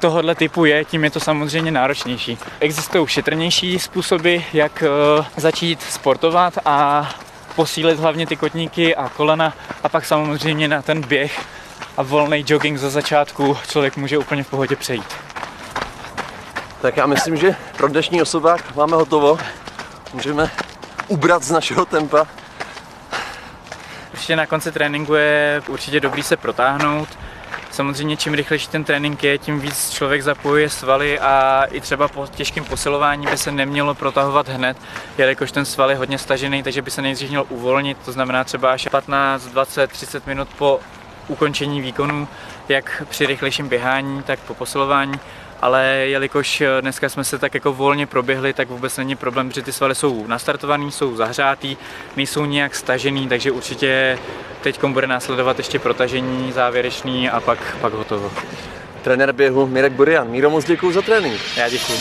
tohohle 0.00 0.34
typu 0.34 0.64
je, 0.64 0.84
tím 0.84 1.04
je 1.04 1.10
to 1.10 1.20
samozřejmě 1.20 1.70
náročnější. 1.70 2.38
Existují 2.60 3.06
šetrnější 3.06 3.78
způsoby, 3.78 4.36
jak 4.52 4.82
eh, 4.82 5.24
začít 5.36 5.82
sportovat 5.82 6.58
a 6.64 7.08
posílit 7.56 7.98
hlavně 7.98 8.26
ty 8.26 8.36
kotníky 8.36 8.96
a 8.96 9.08
kolena 9.08 9.54
a 9.82 9.88
pak 9.88 10.04
samozřejmě 10.04 10.68
na 10.68 10.82
ten 10.82 11.00
běh 11.00 11.40
a 11.96 12.02
volný 12.02 12.44
jogging 12.48 12.78
za 12.78 12.90
začátku 12.90 13.56
člověk 13.68 13.96
může 13.96 14.18
úplně 14.18 14.42
v 14.42 14.50
pohodě 14.50 14.76
přejít. 14.76 15.14
Tak 16.80 16.96
já 16.96 17.06
myslím, 17.06 17.36
že 17.36 17.56
pro 17.76 17.88
dnešní 17.88 18.22
osobák 18.22 18.76
máme 18.76 18.96
hotovo. 18.96 19.38
Můžeme 20.12 20.50
ubrat 21.08 21.42
z 21.42 21.50
našeho 21.50 21.84
tempa. 21.84 22.26
Určitě 24.12 24.36
na 24.36 24.46
konci 24.46 24.72
tréninku 24.72 25.14
je 25.14 25.62
určitě 25.68 26.00
dobrý 26.00 26.22
se 26.22 26.36
protáhnout. 26.36 27.08
Samozřejmě 27.70 28.16
čím 28.16 28.34
rychlejší 28.34 28.68
ten 28.68 28.84
trénink 28.84 29.24
je, 29.24 29.38
tím 29.38 29.60
víc 29.60 29.90
člověk 29.90 30.22
zapojuje 30.22 30.68
svaly 30.68 31.20
a 31.20 31.64
i 31.70 31.80
třeba 31.80 32.08
po 32.08 32.26
těžkém 32.26 32.64
posilování 32.64 33.26
by 33.26 33.36
se 33.36 33.52
nemělo 33.52 33.94
protahovat 33.94 34.48
hned, 34.48 34.76
jelikož 35.18 35.52
ten 35.52 35.64
sval 35.64 35.90
je 35.90 35.96
hodně 35.96 36.18
stažený, 36.18 36.62
takže 36.62 36.82
by 36.82 36.90
se 36.90 37.02
nejdřív 37.02 37.30
měl 37.30 37.44
uvolnit, 37.48 37.98
to 38.04 38.12
znamená 38.12 38.44
třeba 38.44 38.72
až 38.72 38.88
15, 38.90 39.46
20, 39.46 39.90
30 39.90 40.26
minut 40.26 40.48
po 40.58 40.80
ukončení 41.28 41.80
výkonu, 41.80 42.28
jak 42.68 43.02
při 43.08 43.26
rychlejším 43.26 43.68
běhání, 43.68 44.22
tak 44.22 44.38
po 44.38 44.54
posilování. 44.54 45.20
Ale 45.62 45.86
jelikož 45.86 46.62
dneska 46.80 47.08
jsme 47.08 47.24
se 47.24 47.38
tak 47.38 47.54
jako 47.54 47.72
volně 47.72 48.06
proběhli, 48.06 48.52
tak 48.52 48.68
vůbec 48.68 48.96
není 48.96 49.16
problém, 49.16 49.48
protože 49.48 49.62
ty 49.62 49.72
svaly 49.72 49.94
jsou 49.94 50.26
nastartovaný, 50.26 50.92
jsou 50.92 51.16
zahřátý, 51.16 51.76
nejsou 52.16 52.44
nějak 52.44 52.74
stažený, 52.74 53.28
takže 53.28 53.50
určitě 53.50 54.18
teď 54.62 54.84
bude 54.84 55.06
následovat 55.06 55.58
ještě 55.58 55.78
protažení 55.78 56.52
závěrečný 56.52 57.30
a 57.30 57.40
pak, 57.40 57.76
pak 57.80 57.92
hotovo. 57.92 58.30
Trenér 59.02 59.32
běhu 59.32 59.66
Mirek 59.66 59.92
Burian. 59.92 60.28
Míro, 60.28 60.50
moc 60.50 60.64
děkuji 60.64 60.92
za 60.92 61.02
trénink. 61.02 61.40
Já 61.56 61.68
děkuji. 61.68 61.98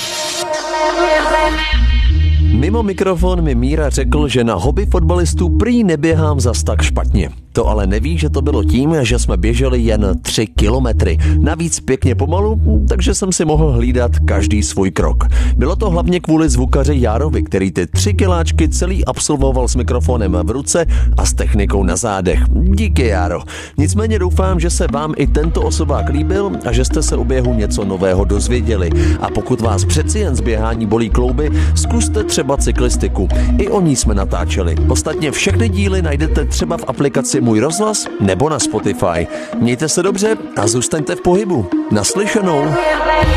Mimo 2.59 2.83
mikrofon 2.83 3.41
mi 3.41 3.55
Míra 3.55 3.89
řekl, 3.89 4.27
že 4.27 4.43
na 4.43 4.55
hobby 4.55 4.85
fotbalistů 4.85 5.49
prý 5.49 5.83
neběhám 5.83 6.39
zas 6.39 6.63
tak 6.63 6.81
špatně. 6.81 7.29
To 7.59 7.67
ale 7.67 7.87
neví, 7.87 8.17
že 8.17 8.29
to 8.29 8.41
bylo 8.41 8.63
tím, 8.63 8.95
že 9.01 9.19
jsme 9.19 9.37
běželi 9.37 9.81
jen 9.81 10.15
3 10.21 10.47
kilometry. 10.47 11.17
Navíc 11.39 11.79
pěkně 11.79 12.15
pomalu, 12.15 12.61
takže 12.87 13.15
jsem 13.15 13.31
si 13.31 13.45
mohl 13.45 13.71
hlídat 13.71 14.11
každý 14.25 14.63
svůj 14.63 14.91
krok. 14.91 15.23
Bylo 15.57 15.75
to 15.75 15.89
hlavně 15.89 16.19
kvůli 16.19 16.49
zvukaři 16.49 16.93
Járovi, 16.95 17.43
který 17.43 17.71
ty 17.71 17.87
tři 17.87 18.13
kiláčky 18.13 18.69
celý 18.69 19.05
absolvoval 19.05 19.67
s 19.67 19.75
mikrofonem 19.75 20.37
v 20.43 20.51
ruce 20.51 20.85
a 21.17 21.25
s 21.25 21.33
technikou 21.33 21.83
na 21.83 21.95
zádech. 21.95 22.39
Díky 22.49 23.05
Járo. 23.07 23.41
Nicméně 23.77 24.19
doufám, 24.19 24.59
že 24.59 24.69
se 24.69 24.87
vám 24.91 25.13
i 25.17 25.27
tento 25.27 25.61
osobák 25.61 26.09
líbil 26.09 26.51
a 26.65 26.71
že 26.71 26.85
jste 26.85 27.03
se 27.03 27.15
o 27.15 27.23
běhu 27.23 27.53
něco 27.53 27.85
nového 27.85 28.25
dozvěděli. 28.25 28.89
A 29.21 29.29
pokud 29.29 29.61
vás 29.61 29.85
přeci 29.85 30.19
jen 30.19 30.35
zběhání 30.35 30.85
bolí 30.85 31.09
klouby, 31.09 31.49
zkuste 31.75 32.23
třeba 32.23 32.57
cyklistiku. 32.57 33.27
I 33.57 33.67
o 33.67 33.81
ní 33.81 33.95
jsme 33.95 34.15
natáčeli. 34.15 34.75
Ostatně 34.87 35.31
všechny 35.31 35.69
díly 35.69 36.01
najdete 36.01 36.45
třeba 36.45 36.77
v 36.77 36.83
aplikaci 36.87 37.41
Můj 37.49 37.59
rozhlas 37.59 38.05
nebo 38.19 38.49
na 38.49 38.59
Spotify. 38.59 39.27
Mějte 39.59 39.89
se 39.89 40.03
dobře 40.03 40.35
a 40.57 40.67
zůstaňte 40.67 41.15
v 41.15 41.21
pohybu. 41.21 41.69
Naslyšenou. 41.91 42.73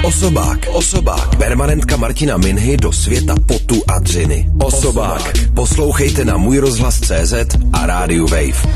Osobák, 0.04 0.58
osobák, 0.72 1.36
permanentka 1.36 1.96
Martina 1.96 2.36
Minhy 2.36 2.76
do 2.76 2.92
světa 2.92 3.34
potu 3.46 3.82
a 3.88 3.98
dřiny. 3.98 4.50
Osobák. 4.64 5.32
Poslouchejte 5.54 6.24
na 6.24 6.36
můj 6.36 6.58
rozhlas 6.58 7.00
CZ 7.00 7.34
a 7.72 7.86
rádiu 7.86 8.26
Wave. 8.26 8.68